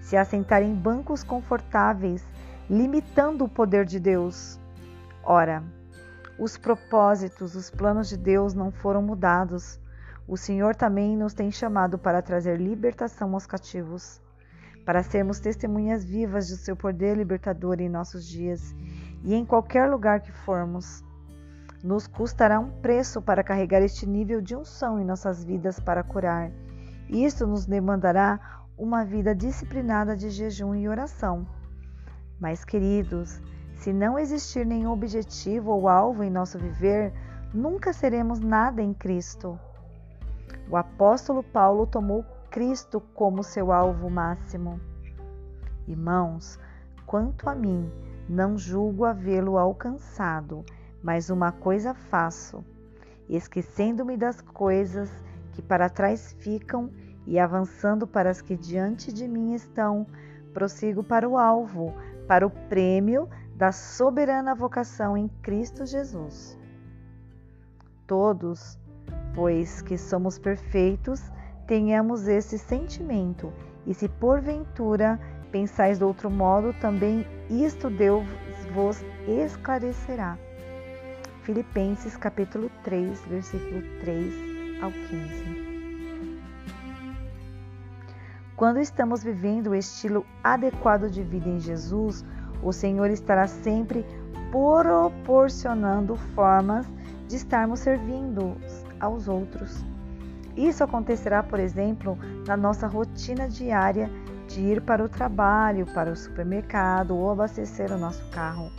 se 0.01 0.17
assentar 0.17 0.61
em 0.61 0.73
bancos 0.73 1.23
confortáveis, 1.23 2.23
limitando 2.69 3.45
o 3.45 3.49
poder 3.49 3.85
de 3.85 3.99
Deus. 3.99 4.59
Ora, 5.23 5.63
os 6.37 6.57
propósitos, 6.57 7.55
os 7.55 7.69
planos 7.69 8.09
de 8.09 8.17
Deus 8.17 8.53
não 8.53 8.71
foram 8.71 9.01
mudados. 9.01 9.79
O 10.27 10.35
Senhor 10.35 10.75
também 10.75 11.15
nos 11.15 11.33
tem 11.33 11.51
chamado 11.51 11.97
para 11.97 12.21
trazer 12.21 12.59
libertação 12.59 13.33
aos 13.33 13.45
cativos, 13.45 14.21
para 14.85 15.03
sermos 15.03 15.39
testemunhas 15.39 16.03
vivas 16.03 16.49
do 16.49 16.55
seu 16.55 16.75
poder 16.75 17.15
libertador 17.15 17.79
em 17.79 17.89
nossos 17.89 18.25
dias 18.25 18.75
e 19.23 19.33
em 19.33 19.45
qualquer 19.45 19.89
lugar 19.89 20.21
que 20.21 20.31
formos. 20.31 21.03
Nos 21.83 22.07
custará 22.07 22.59
um 22.59 22.71
preço 22.81 23.21
para 23.21 23.43
carregar 23.43 23.81
este 23.81 24.05
nível 24.05 24.41
de 24.41 24.55
unção 24.55 24.99
em 24.99 25.05
nossas 25.05 25.43
vidas 25.43 25.79
para 25.79 26.03
curar. 26.03 26.51
Isso 27.13 27.47
nos 27.47 27.65
demandará 27.65 28.65
uma 28.77 29.05
vida 29.05 29.33
disciplinada 29.33 30.17
de 30.17 30.29
jejum 30.29 30.75
e 30.75 30.89
oração. 30.89 31.47
Mas, 32.39 32.65
queridos, 32.65 33.41
se 33.75 33.93
não 33.93 34.19
existir 34.19 34.65
nenhum 34.65 34.91
objetivo 34.91 35.71
ou 35.71 35.87
alvo 35.87 36.23
em 36.23 36.29
nosso 36.29 36.59
viver, 36.59 37.13
nunca 37.53 37.93
seremos 37.93 38.41
nada 38.41 38.81
em 38.81 38.93
Cristo. 38.93 39.57
O 40.69 40.75
apóstolo 40.75 41.41
Paulo 41.41 41.87
tomou 41.87 42.25
Cristo 42.51 42.99
como 43.13 43.43
seu 43.43 43.71
alvo 43.71 44.09
máximo. 44.09 44.77
Irmãos, 45.87 46.59
quanto 47.05 47.49
a 47.49 47.55
mim, 47.55 47.89
não 48.27 48.57
julgo 48.57 49.05
havê-lo 49.05 49.57
alcançado 49.57 50.65
mas 51.03 51.29
uma 51.29 51.51
coisa 51.51 51.93
faço, 51.93 52.63
esquecendo-me 53.27 54.15
das 54.15 54.39
coisas 54.39 55.11
que 55.53 55.61
para 55.61 55.89
trás 55.89 56.35
ficam 56.39 56.89
e 57.25 57.39
avançando 57.39 58.05
para 58.05 58.29
as 58.29 58.41
que 58.41 58.55
diante 58.55 59.13
de 59.13 59.27
mim 59.27 59.53
estão, 59.53 60.05
prossigo 60.53 61.03
para 61.03 61.27
o 61.27 61.37
alvo, 61.37 61.93
para 62.27 62.45
o 62.45 62.49
prêmio 62.49 63.29
da 63.55 63.71
soberana 63.71 64.53
vocação 64.53 65.15
em 65.15 65.27
Cristo 65.41 65.85
Jesus. 65.85 66.59
Todos, 68.05 68.77
pois 69.33 69.81
que 69.81 69.97
somos 69.97 70.37
perfeitos, 70.37 71.21
tenhamos 71.65 72.27
esse 72.27 72.57
sentimento, 72.57 73.53
e 73.85 73.93
se 73.93 74.07
porventura 74.07 75.19
pensais 75.51 75.99
de 75.99 76.03
outro 76.03 76.29
modo, 76.29 76.73
também 76.81 77.25
isto 77.49 77.89
Deus 77.89 78.25
vos 78.73 79.03
esclarecerá. 79.27 80.37
Filipenses 81.43 82.17
capítulo 82.17 82.69
3, 82.83 83.21
versículo 83.27 83.81
3 83.99 84.52
ao 84.83 84.91
15. 84.91 85.63
Quando 88.55 88.79
estamos 88.79 89.23
vivendo 89.23 89.67
o 89.67 89.75
estilo 89.75 90.25
adequado 90.43 91.09
de 91.09 91.23
vida 91.23 91.49
em 91.49 91.59
Jesus, 91.59 92.23
o 92.61 92.71
Senhor 92.71 93.09
estará 93.09 93.47
sempre 93.47 94.05
proporcionando 94.51 96.15
formas 96.35 96.85
de 97.27 97.37
estarmos 97.37 97.79
servindo 97.79 98.55
aos 98.99 99.27
outros. 99.27 99.83
Isso 100.55 100.83
acontecerá, 100.83 101.41
por 101.41 101.59
exemplo, 101.59 102.17
na 102.45 102.55
nossa 102.55 102.85
rotina 102.85 103.47
diária 103.49 104.09
de 104.47 104.61
ir 104.61 104.81
para 104.81 105.03
o 105.03 105.09
trabalho, 105.09 105.87
para 105.93 106.11
o 106.11 106.15
supermercado 106.15 107.15
ou 107.17 107.31
abastecer 107.31 107.91
o 107.91 107.97
nosso 107.97 108.23
carro. 108.29 108.69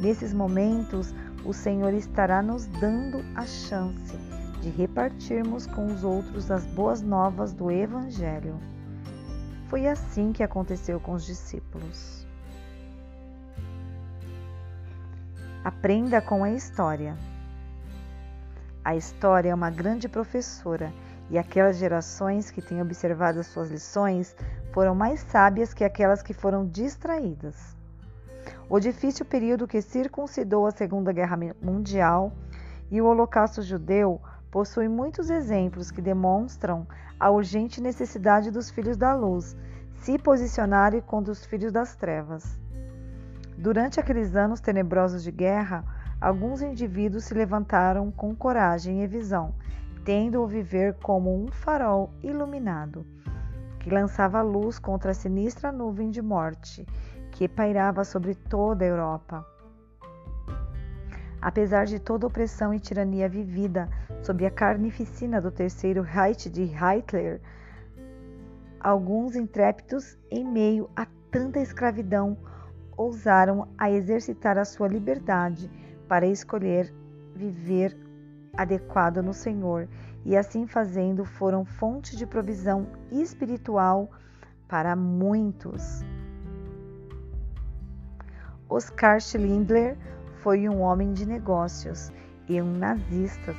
Nesses 0.00 0.32
momentos, 0.32 1.14
o 1.44 1.52
Senhor 1.52 1.92
estará 1.92 2.40
nos 2.40 2.66
dando 2.66 3.22
a 3.34 3.44
chance 3.44 4.37
de 4.60 4.70
repartirmos 4.70 5.66
com 5.66 5.86
os 5.86 6.04
outros 6.04 6.50
as 6.50 6.64
boas 6.66 7.00
novas 7.00 7.52
do 7.52 7.70
Evangelho. 7.70 8.58
Foi 9.68 9.86
assim 9.86 10.32
que 10.32 10.42
aconteceu 10.42 10.98
com 10.98 11.12
os 11.12 11.24
discípulos. 11.24 12.26
Aprenda 15.64 16.20
com 16.20 16.42
a 16.42 16.50
história. 16.50 17.16
A 18.84 18.96
história 18.96 19.50
é 19.50 19.54
uma 19.54 19.70
grande 19.70 20.08
professora 20.08 20.92
e 21.30 21.36
aquelas 21.36 21.76
gerações 21.76 22.50
que 22.50 22.62
têm 22.62 22.80
observado 22.80 23.38
as 23.38 23.48
suas 23.48 23.70
lições 23.70 24.34
foram 24.72 24.94
mais 24.94 25.20
sábias 25.20 25.74
que 25.74 25.84
aquelas 25.84 26.22
que 26.22 26.32
foram 26.32 26.66
distraídas. 26.66 27.76
O 28.70 28.80
difícil 28.80 29.26
período 29.26 29.68
que 29.68 29.82
circuncidou 29.82 30.66
a 30.66 30.70
Segunda 30.70 31.12
Guerra 31.12 31.38
Mundial 31.60 32.32
e 32.90 33.00
o 33.00 33.06
Holocausto 33.06 33.60
Judeu 33.60 34.20
possui 34.50 34.88
muitos 34.88 35.30
exemplos 35.30 35.90
que 35.90 36.00
demonstram 36.00 36.86
a 37.18 37.30
urgente 37.30 37.80
necessidade 37.80 38.50
dos 38.50 38.70
filhos 38.70 38.96
da 38.96 39.14
luz 39.14 39.56
se 40.00 40.18
posicionarem 40.18 41.00
contra 41.00 41.32
os 41.32 41.44
filhos 41.44 41.72
das 41.72 41.94
trevas. 41.96 42.58
Durante 43.56 43.98
aqueles 43.98 44.36
anos 44.36 44.60
tenebrosos 44.60 45.22
de 45.22 45.32
guerra, 45.32 45.84
alguns 46.20 46.62
indivíduos 46.62 47.24
se 47.24 47.34
levantaram 47.34 48.10
com 48.10 48.34
coragem 48.34 49.02
e 49.02 49.06
visão, 49.06 49.54
tendo 50.04 50.40
o 50.40 50.46
viver 50.46 50.94
como 51.02 51.34
um 51.34 51.48
farol 51.48 52.10
iluminado, 52.22 53.04
que 53.80 53.90
lançava 53.90 54.40
luz 54.42 54.78
contra 54.78 55.10
a 55.10 55.14
sinistra 55.14 55.72
nuvem 55.72 56.10
de 56.10 56.22
morte 56.22 56.86
que 57.32 57.48
pairava 57.48 58.04
sobre 58.04 58.34
toda 58.34 58.84
a 58.84 58.88
Europa. 58.88 59.57
Apesar 61.40 61.86
de 61.86 61.98
toda 61.98 62.26
opressão 62.26 62.74
e 62.74 62.80
tirania 62.80 63.28
vivida 63.28 63.88
sob 64.22 64.44
a 64.44 64.50
carnificina 64.50 65.40
do 65.40 65.50
terceiro 65.50 66.02
Reich 66.02 66.50
de 66.50 66.64
Hitler, 66.64 67.40
alguns 68.80 69.36
intrépidos, 69.36 70.18
em 70.30 70.44
meio 70.44 70.90
a 70.96 71.06
tanta 71.30 71.60
escravidão, 71.60 72.36
ousaram 72.96 73.68
a 73.78 73.90
exercitar 73.90 74.58
a 74.58 74.64
sua 74.64 74.88
liberdade 74.88 75.70
para 76.08 76.26
escolher 76.26 76.92
viver 77.34 77.96
adequado 78.56 79.22
no 79.22 79.32
Senhor 79.32 79.88
e 80.24 80.36
assim 80.36 80.66
fazendo 80.66 81.24
foram 81.24 81.64
fonte 81.64 82.16
de 82.16 82.26
provisão 82.26 82.88
espiritual 83.12 84.10
para 84.66 84.96
muitos. 84.96 86.02
Oscar 88.68 89.20
Schindler 89.20 89.96
foi 90.48 90.66
um 90.66 90.80
homem 90.80 91.12
de 91.12 91.26
negócios 91.26 92.10
e 92.48 92.58
um 92.62 92.78
nazista 92.78 93.54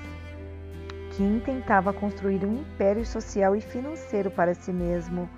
que 1.11 1.21
intentava 1.21 1.93
construir 1.93 2.43
um 2.43 2.61
império 2.61 3.05
social 3.05 3.55
e 3.55 3.61
financeiro 3.61 4.31
para 4.31 4.55
si 4.55 4.73
mesmo, 4.73 5.29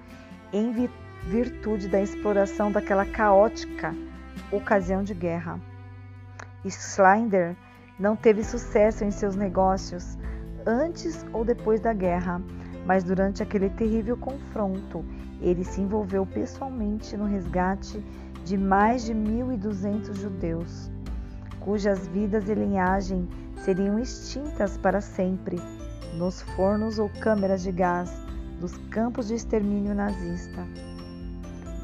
virtude 1.23 1.89
da 1.89 1.99
exploração 1.99 2.71
daquela 2.71 3.05
caótica 3.05 3.93
ocasião 4.49 5.03
de 5.03 5.13
guerra. 5.13 5.59
Schleider 6.65 7.53
não 7.99 8.15
teve 8.15 8.45
sucesso 8.45 9.03
em 9.03 9.11
seus 9.11 9.35
negócios 9.35 10.17
antes 10.65 11.25
ou 11.33 11.43
depois 11.43 11.81
da 11.81 11.91
guerra, 11.91 12.41
mas 12.85 13.03
durante 13.03 13.43
aquele 13.43 13.69
terrível 13.71 14.15
confronto, 14.15 15.03
ele 15.41 15.65
se 15.65 15.81
envolveu 15.81 16.25
pessoalmente 16.25 17.17
no 17.17 17.25
resgate 17.25 17.99
de 18.45 18.57
mais 18.57 19.03
de 19.03 19.13
1.200 19.13 20.15
judeus, 20.15 20.89
cujas 21.61 22.07
vidas 22.07 22.49
e 22.49 22.53
linhagem 22.53 23.27
seriam 23.63 23.99
extintas 23.99 24.77
para 24.77 24.99
sempre 24.99 25.57
nos 26.15 26.41
fornos 26.41 26.99
ou 26.99 27.09
câmeras 27.21 27.63
de 27.63 27.71
gás 27.71 28.11
dos 28.59 28.77
campos 28.89 29.27
de 29.27 29.35
extermínio 29.35 29.95
nazista. 29.95 30.65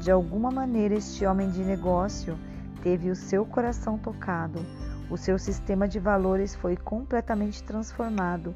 De 0.02 0.10
alguma 0.10 0.50
maneira, 0.50 0.94
este 0.94 1.24
homem 1.26 1.50
de 1.50 1.62
negócio 1.64 2.38
teve 2.82 3.10
o 3.10 3.16
seu 3.16 3.44
coração 3.44 3.98
tocado, 3.98 4.64
o 5.10 5.16
seu 5.16 5.38
sistema 5.38 5.88
de 5.88 5.98
valores 5.98 6.54
foi 6.54 6.76
completamente 6.76 7.62
transformado 7.62 8.54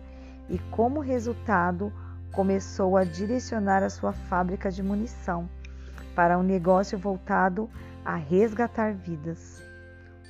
e, 0.49 0.59
como 0.71 1.01
resultado, 1.01 1.93
começou 2.33 2.97
a 2.97 3.05
direcionar 3.05 3.83
a 3.83 3.91
sua 3.91 4.13
fábrica 4.13 4.71
de 4.71 4.83
munição 4.83 5.49
para 6.15 6.39
um 6.39 6.43
negócio 6.43 6.99
voltado 6.99 7.69
a 8.05 8.17
resgatar 8.17 8.93
vidas. 8.95 9.72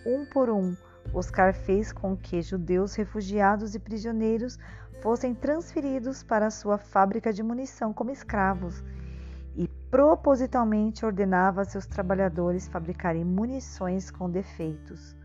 Um 0.04 0.24
por 0.24 0.50
um, 0.50 0.76
Oscar 1.14 1.54
fez 1.54 1.92
com 1.92 2.16
que 2.16 2.42
judeus 2.42 2.94
refugiados 2.94 3.74
e 3.74 3.78
prisioneiros 3.78 4.58
fossem 5.00 5.34
transferidos 5.34 6.22
para 6.22 6.50
sua 6.50 6.78
fábrica 6.78 7.32
de 7.32 7.42
munição 7.42 7.92
como 7.92 8.10
escravos 8.10 8.82
e 9.54 9.68
propositalmente 9.90 11.04
ordenava 11.04 11.62
a 11.62 11.64
seus 11.64 11.86
trabalhadores 11.86 12.68
fabricarem 12.68 13.24
munições 13.24 14.10
com 14.10 14.30
defeitos. 14.30 15.16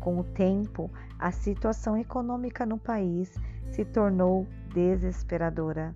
Com 0.00 0.18
o 0.18 0.24
tempo, 0.24 0.90
a 1.18 1.30
situação 1.30 1.96
econômica 1.96 2.66
no 2.66 2.78
país 2.78 3.34
se 3.70 3.84
tornou 3.84 4.46
desesperadora. 4.72 5.94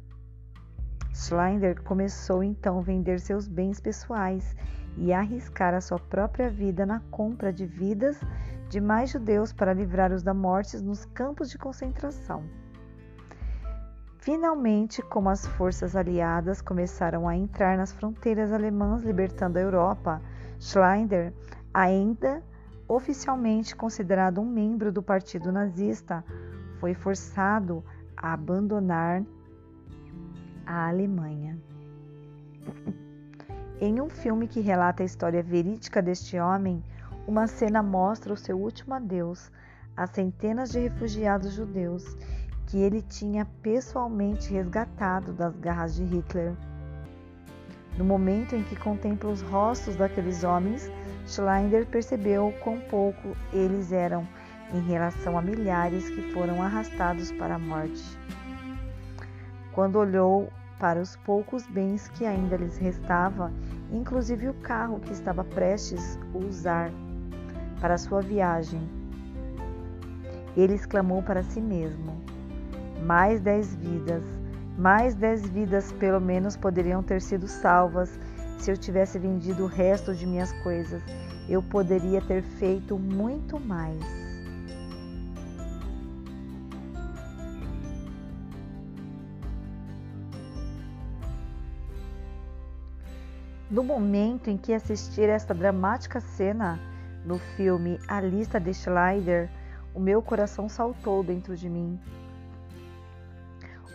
Schleider 1.14 1.82
começou 1.82 2.42
então 2.42 2.78
a 2.78 2.82
vender 2.82 3.20
seus 3.20 3.46
bens 3.46 3.80
pessoais 3.80 4.56
e 4.96 5.12
arriscar 5.12 5.74
a 5.74 5.80
sua 5.80 5.98
própria 5.98 6.50
vida 6.50 6.84
na 6.84 7.00
compra 7.10 7.52
de 7.52 7.66
vidas 7.66 8.20
de 8.68 8.80
mais 8.80 9.10
judeus 9.10 9.52
para 9.52 9.72
livrar-os 9.72 10.22
da 10.22 10.32
morte 10.32 10.76
nos 10.78 11.04
campos 11.06 11.50
de 11.50 11.58
concentração. 11.58 12.42
Finalmente, 14.18 15.02
como 15.02 15.28
as 15.28 15.46
forças 15.46 15.96
aliadas 15.96 16.62
começaram 16.62 17.28
a 17.28 17.36
entrar 17.36 17.76
nas 17.76 17.92
fronteiras 17.92 18.52
alemãs 18.52 19.02
libertando 19.02 19.58
a 19.58 19.62
Europa, 19.62 20.22
Schleider, 20.60 21.32
ainda 21.74 22.42
oficialmente 22.86 23.74
considerado 23.74 24.40
um 24.40 24.46
membro 24.46 24.92
do 24.92 25.02
Partido 25.02 25.50
Nazista, 25.50 26.24
foi 26.78 26.94
forçado 26.94 27.84
a 28.16 28.32
abandonar 28.32 29.22
a 30.64 30.88
Alemanha. 30.88 31.58
Em 33.84 34.00
um 34.00 34.08
filme 34.08 34.46
que 34.46 34.60
relata 34.60 35.02
a 35.02 35.06
história 35.06 35.42
verídica 35.42 36.00
deste 36.00 36.38
homem, 36.38 36.80
uma 37.26 37.48
cena 37.48 37.82
mostra 37.82 38.32
o 38.32 38.36
seu 38.36 38.56
último 38.56 38.94
adeus 38.94 39.50
a 39.96 40.06
centenas 40.06 40.70
de 40.70 40.78
refugiados 40.78 41.54
judeus 41.54 42.16
que 42.68 42.78
ele 42.78 43.02
tinha 43.02 43.44
pessoalmente 43.60 44.52
resgatado 44.52 45.32
das 45.32 45.56
garras 45.56 45.96
de 45.96 46.04
Hitler. 46.04 46.52
No 47.98 48.04
momento 48.04 48.54
em 48.54 48.62
que 48.62 48.76
contempla 48.76 49.28
os 49.30 49.42
rostos 49.42 49.96
daqueles 49.96 50.44
homens, 50.44 50.88
Schleider 51.26 51.84
percebeu 51.84 52.54
quão 52.62 52.78
pouco 52.82 53.36
eles 53.52 53.90
eram 53.90 54.24
em 54.72 54.80
relação 54.80 55.36
a 55.36 55.42
milhares 55.42 56.08
que 56.08 56.32
foram 56.32 56.62
arrastados 56.62 57.32
para 57.32 57.56
a 57.56 57.58
morte. 57.58 58.16
Quando 59.72 59.96
olhou 59.96 60.52
para 60.82 61.00
os 61.00 61.14
poucos 61.14 61.64
bens 61.68 62.08
que 62.08 62.26
ainda 62.26 62.56
lhes 62.56 62.76
restava, 62.76 63.52
inclusive 63.92 64.48
o 64.48 64.54
carro 64.54 65.00
que 65.00 65.12
estava 65.12 65.44
prestes 65.44 66.18
a 66.34 66.38
usar 66.38 66.90
para 67.80 67.98
sua 67.98 68.22
viagem, 68.22 68.80
ele 70.56 70.74
exclamou 70.74 71.22
para 71.22 71.42
si 71.42 71.60
mesmo: 71.60 72.16
mais 73.04 73.40
dez 73.40 73.74
vidas. 73.74 74.22
Mais 74.78 75.14
dez 75.14 75.46
vidas, 75.46 75.92
pelo 75.92 76.20
menos, 76.20 76.56
poderiam 76.56 77.02
ter 77.02 77.20
sido 77.20 77.46
salvas 77.46 78.18
se 78.58 78.70
eu 78.70 78.76
tivesse 78.76 79.18
vendido 79.18 79.64
o 79.64 79.66
resto 79.66 80.14
de 80.14 80.26
minhas 80.26 80.50
coisas. 80.62 81.02
Eu 81.48 81.62
poderia 81.62 82.22
ter 82.22 82.42
feito 82.42 82.98
muito 82.98 83.60
mais. 83.60 84.21
No 93.72 93.82
momento 93.82 94.50
em 94.50 94.58
que 94.58 94.74
assistir 94.74 95.30
esta 95.30 95.54
dramática 95.54 96.20
cena 96.20 96.78
no 97.24 97.38
filme 97.38 97.98
A 98.06 98.20
Lista 98.20 98.60
de 98.60 98.74
Schleider, 98.74 99.48
o 99.94 99.98
meu 99.98 100.20
coração 100.20 100.68
saltou 100.68 101.24
dentro 101.24 101.56
de 101.56 101.70
mim. 101.70 101.98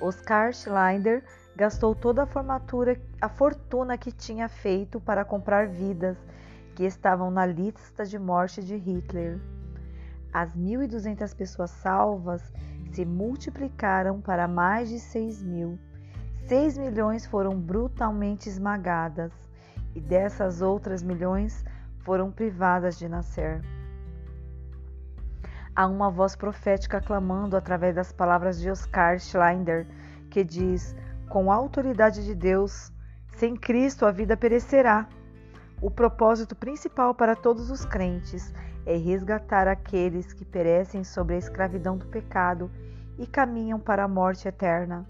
Oscar 0.02 0.52
Schleider 0.52 1.24
gastou 1.56 1.94
toda 1.94 2.24
a 2.24 2.26
formatura, 2.26 3.00
a 3.22 3.30
fortuna 3.30 4.00
que 4.00 4.12
tinha 4.12 4.50
feito 4.50 5.00
para 5.00 5.24
comprar 5.24 5.68
vidas 5.68 6.18
que 6.76 6.84
estavam 6.84 7.30
na 7.30 7.46
lista 7.46 8.04
de 8.04 8.18
morte 8.18 8.64
de 8.64 8.78
Hitler. 8.78 9.40
As 10.34 10.58
1.200 10.58 11.36
pessoas 11.36 11.70
salvas 11.70 12.52
se 12.94 13.06
multiplicaram 13.06 14.22
para 14.22 14.48
mais 14.48 14.90
de 14.90 15.00
6 15.00 15.44
mil. 15.44 15.78
6 16.48 16.80
milhões 16.80 17.28
foram 17.28 17.60
brutalmente 17.60 18.50
esmagadas 18.50 19.47
e 19.98 20.00
dessas 20.00 20.62
outras 20.62 21.02
milhões 21.02 21.66
foram 22.02 22.32
privadas 22.32 23.00
de 23.00 23.10
nascer. 23.10 23.64
Há 25.76 25.88
uma 25.88 26.12
voz 26.12 26.36
profética 26.36 27.02
clamando 27.02 27.58
através 27.58 27.96
das 27.96 28.12
palavras 28.12 28.60
de 28.60 28.70
Oscar 28.70 29.20
Schleider, 29.20 29.88
que 30.30 30.44
diz: 30.44 30.96
Com 31.28 31.52
a 31.52 31.56
autoridade 31.56 32.24
de 32.24 32.36
Deus, 32.36 32.92
sem 33.36 33.56
Cristo 33.56 34.06
a 34.06 34.12
vida 34.12 34.38
perecerá. 34.38 35.08
O 35.82 35.90
propósito 35.90 36.56
principal 36.56 37.16
para 37.16 37.36
todos 37.36 37.72
os 37.72 37.84
crentes 37.84 38.54
é 38.86 38.96
resgatar 38.96 39.68
aqueles 39.68 40.32
que 40.32 40.46
perecem 40.46 41.04
sobre 41.04 41.36
a 41.36 41.40
escravidão 41.40 41.98
do 41.98 42.06
pecado 42.06 42.70
e 43.18 43.26
caminham 43.26 43.80
para 43.80 44.04
a 44.04 44.08
morte 44.08 44.48
eterna. 44.48 45.08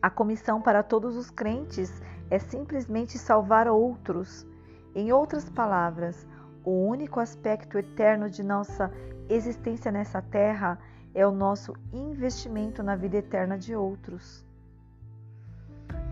A 0.00 0.08
comissão 0.08 0.62
para 0.62 0.82
todos 0.82 1.14
os 1.14 1.30
crentes 1.30 2.00
é 2.30 2.38
simplesmente 2.38 3.18
salvar 3.18 3.68
outros. 3.68 4.46
Em 4.94 5.12
outras 5.12 5.50
palavras, 5.50 6.26
o 6.64 6.70
único 6.86 7.20
aspecto 7.20 7.76
eterno 7.76 8.30
de 8.30 8.42
nossa 8.42 8.90
existência 9.28 9.90
nessa 9.90 10.22
terra 10.22 10.78
é 11.14 11.26
o 11.26 11.32
nosso 11.32 11.74
investimento 11.92 12.82
na 12.82 12.94
vida 12.94 13.16
eterna 13.16 13.58
de 13.58 13.74
outros. 13.74 14.46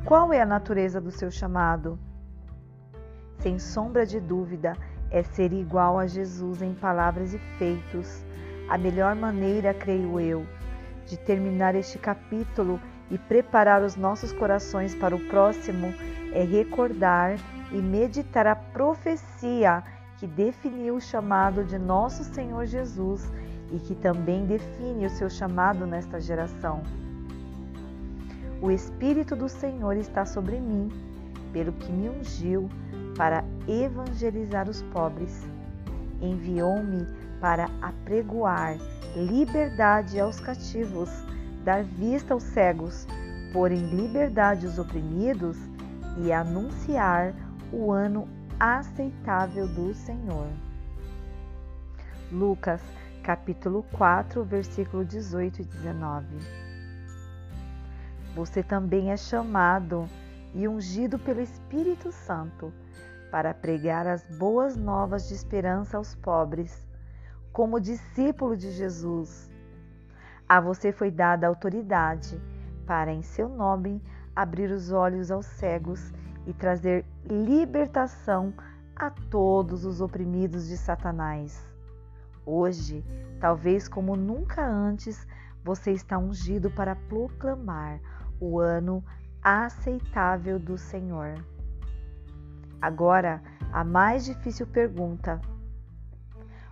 Qual 0.05 0.33
é 0.33 0.41
a 0.41 0.47
natureza 0.47 1.01
do 1.01 1.11
seu 1.11 1.31
chamado? 1.31 1.99
Sem 3.39 3.59
sombra 3.59 4.05
de 4.05 4.19
dúvida, 4.19 4.77
é 5.11 5.23
ser 5.23 5.53
igual 5.53 5.99
a 5.99 6.07
Jesus 6.07 6.61
em 6.61 6.75
palavras 6.75 7.33
e 7.35 7.39
feitos. 7.59 8.25
A 8.69 8.77
melhor 8.77 9.15
maneira, 9.15 9.73
creio 9.73 10.21
eu, 10.21 10.45
de 11.07 11.17
terminar 11.17 11.75
este 11.75 11.99
capítulo 11.99 12.81
e 13.11 13.19
preparar 13.19 13.83
os 13.83 13.97
nossos 13.97 14.33
corações 14.33 14.95
para 14.95 15.15
o 15.15 15.21
próximo 15.27 15.95
é 16.33 16.43
recordar 16.43 17.37
e 17.73 17.77
meditar 17.77 18.47
a 18.47 18.57
profecia 18.57 19.83
que 20.19 20.27
definiu 20.27 20.97
o 20.97 21.01
chamado 21.01 21.65
de 21.65 21.79
nosso 21.79 22.25
Senhor 22.25 22.67
Jesus 22.67 23.31
e 23.71 23.79
que 23.79 23.95
também 23.95 24.47
define 24.47 25.07
o 25.07 25.11
seu 25.11 25.31
chamado 25.31 25.87
nesta 25.87 26.21
geração. 26.21 26.83
O 28.61 28.71
Espírito 28.71 29.37
do 29.37 29.49
Senhor 29.49 29.97
está 29.97 30.27
sobre 30.27 30.59
mim, 30.59 30.91
pelo 31.53 31.73
que 31.73 31.93
me 31.93 32.09
ungiu 32.09 32.69
para 33.17 33.45
evangelizar 33.69 34.69
os 34.69 34.83
pobres. 34.83 35.47
Enviou-me 36.21 37.07
para 37.41 37.71
apregoar 37.81 38.77
liberdade 39.15 40.19
aos 40.19 40.41
cativos, 40.41 41.09
dar 41.65 41.85
vista 41.85 42.35
aos 42.35 42.43
cegos, 42.43 43.07
pôr 43.53 43.73
em 43.73 43.87
liberdade 43.95 44.67
os 44.67 44.79
oprimidos 44.79 45.57
e 46.19 46.33
anunciar 46.33 47.35
o 47.73 47.93
ano 47.93 48.29
aceitável 48.59 49.69
do 49.69 49.95
Senhor. 49.95 50.49
Lucas, 52.31 52.83
capítulo 53.23 53.85
4, 53.93 54.43
versículo 54.45 55.05
18 55.05 55.63
e 55.63 55.65
19. 55.65 56.27
Você 58.35 58.63
também 58.63 59.11
é 59.11 59.17
chamado 59.17 60.09
e 60.55 60.67
ungido 60.69 61.19
pelo 61.19 61.41
Espírito 61.41 62.13
Santo 62.13 62.73
para 63.31 63.53
pregar 63.53 64.07
as 64.07 64.25
boas 64.39 64.77
novas 64.77 65.29
de 65.29 65.35
esperança 65.35 65.97
aos 65.97 66.15
pobres, 66.15 66.87
como 67.53 67.81
discípulo 67.81 68.57
de 68.57 68.71
Jesus. 68.71 69.51
A 70.49 70.61
você 70.61 70.91
foi 70.93 71.11
dada 71.11 71.47
autoridade 71.47 72.41
para, 72.87 73.13
em 73.13 73.21
seu 73.21 73.51
nome, 73.51 74.03
abrir 74.35 74.71
os 74.71 74.91
olhos 74.91 75.31
aos 75.31 75.45
cegos 75.45 76.11
e 76.47 76.55
trazer 76.55 77.05
libertação 77.29 78.55
a 78.97 79.11
todos 79.11 79.85
os 79.85 80.01
oprimidos 80.01 80.67
de 80.67 80.79
Satanás. 80.79 81.63
Hoje, 82.47 83.05
talvez 83.39 83.89
como 83.89 84.17
nunca 84.17 84.67
antes, 84.67 85.27
você 85.63 85.93
está 85.93 86.17
ungido 86.17 86.71
para 86.71 86.97
proclamar 86.97 88.01
o 88.41 88.59
ano 88.59 89.05
aceitável 89.43 90.59
do 90.59 90.79
Senhor. 90.79 91.35
Agora, 92.81 93.43
a 93.71 93.85
mais 93.85 94.25
difícil 94.25 94.67
pergunta: 94.67 95.41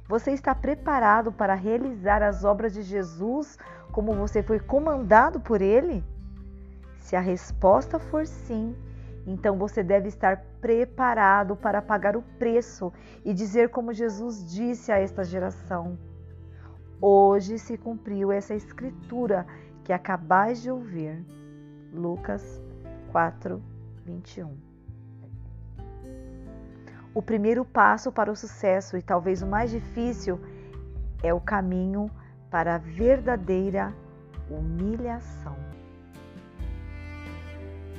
Você 0.08 0.30
está 0.30 0.54
preparado 0.54 1.32
para 1.32 1.54
realizar 1.54 2.22
as 2.22 2.44
obras 2.44 2.72
de 2.72 2.82
Jesus 2.82 3.58
como 3.90 4.14
você 4.14 4.42
foi 4.42 4.60
comandado 4.60 5.40
por 5.40 5.60
Ele? 5.60 6.04
Se 7.00 7.16
a 7.16 7.20
resposta 7.20 7.98
for 7.98 8.26
sim, 8.26 8.76
então 9.26 9.58
você 9.58 9.82
deve 9.82 10.08
estar 10.08 10.44
preparado 10.60 11.56
para 11.56 11.82
pagar 11.82 12.16
o 12.16 12.22
preço 12.38 12.92
e 13.24 13.34
dizer 13.34 13.70
como 13.70 13.92
Jesus 13.92 14.48
disse 14.48 14.92
a 14.92 14.98
esta 14.98 15.24
geração: 15.24 15.98
Hoje 17.00 17.58
se 17.58 17.76
cumpriu 17.76 18.30
essa 18.30 18.54
escritura 18.54 19.44
que 19.82 19.92
acabais 19.92 20.62
de 20.62 20.70
ouvir. 20.70 21.24
Lucas 21.92 22.60
4, 23.10 23.62
21. 24.04 24.65
O 27.16 27.22
primeiro 27.22 27.64
passo 27.64 28.12
para 28.12 28.30
o 28.30 28.36
sucesso 28.36 28.94
e 28.94 29.00
talvez 29.00 29.40
o 29.40 29.46
mais 29.46 29.70
difícil 29.70 30.38
é 31.22 31.32
o 31.32 31.40
caminho 31.40 32.10
para 32.50 32.74
a 32.74 32.78
verdadeira 32.78 33.94
humilhação. 34.50 35.56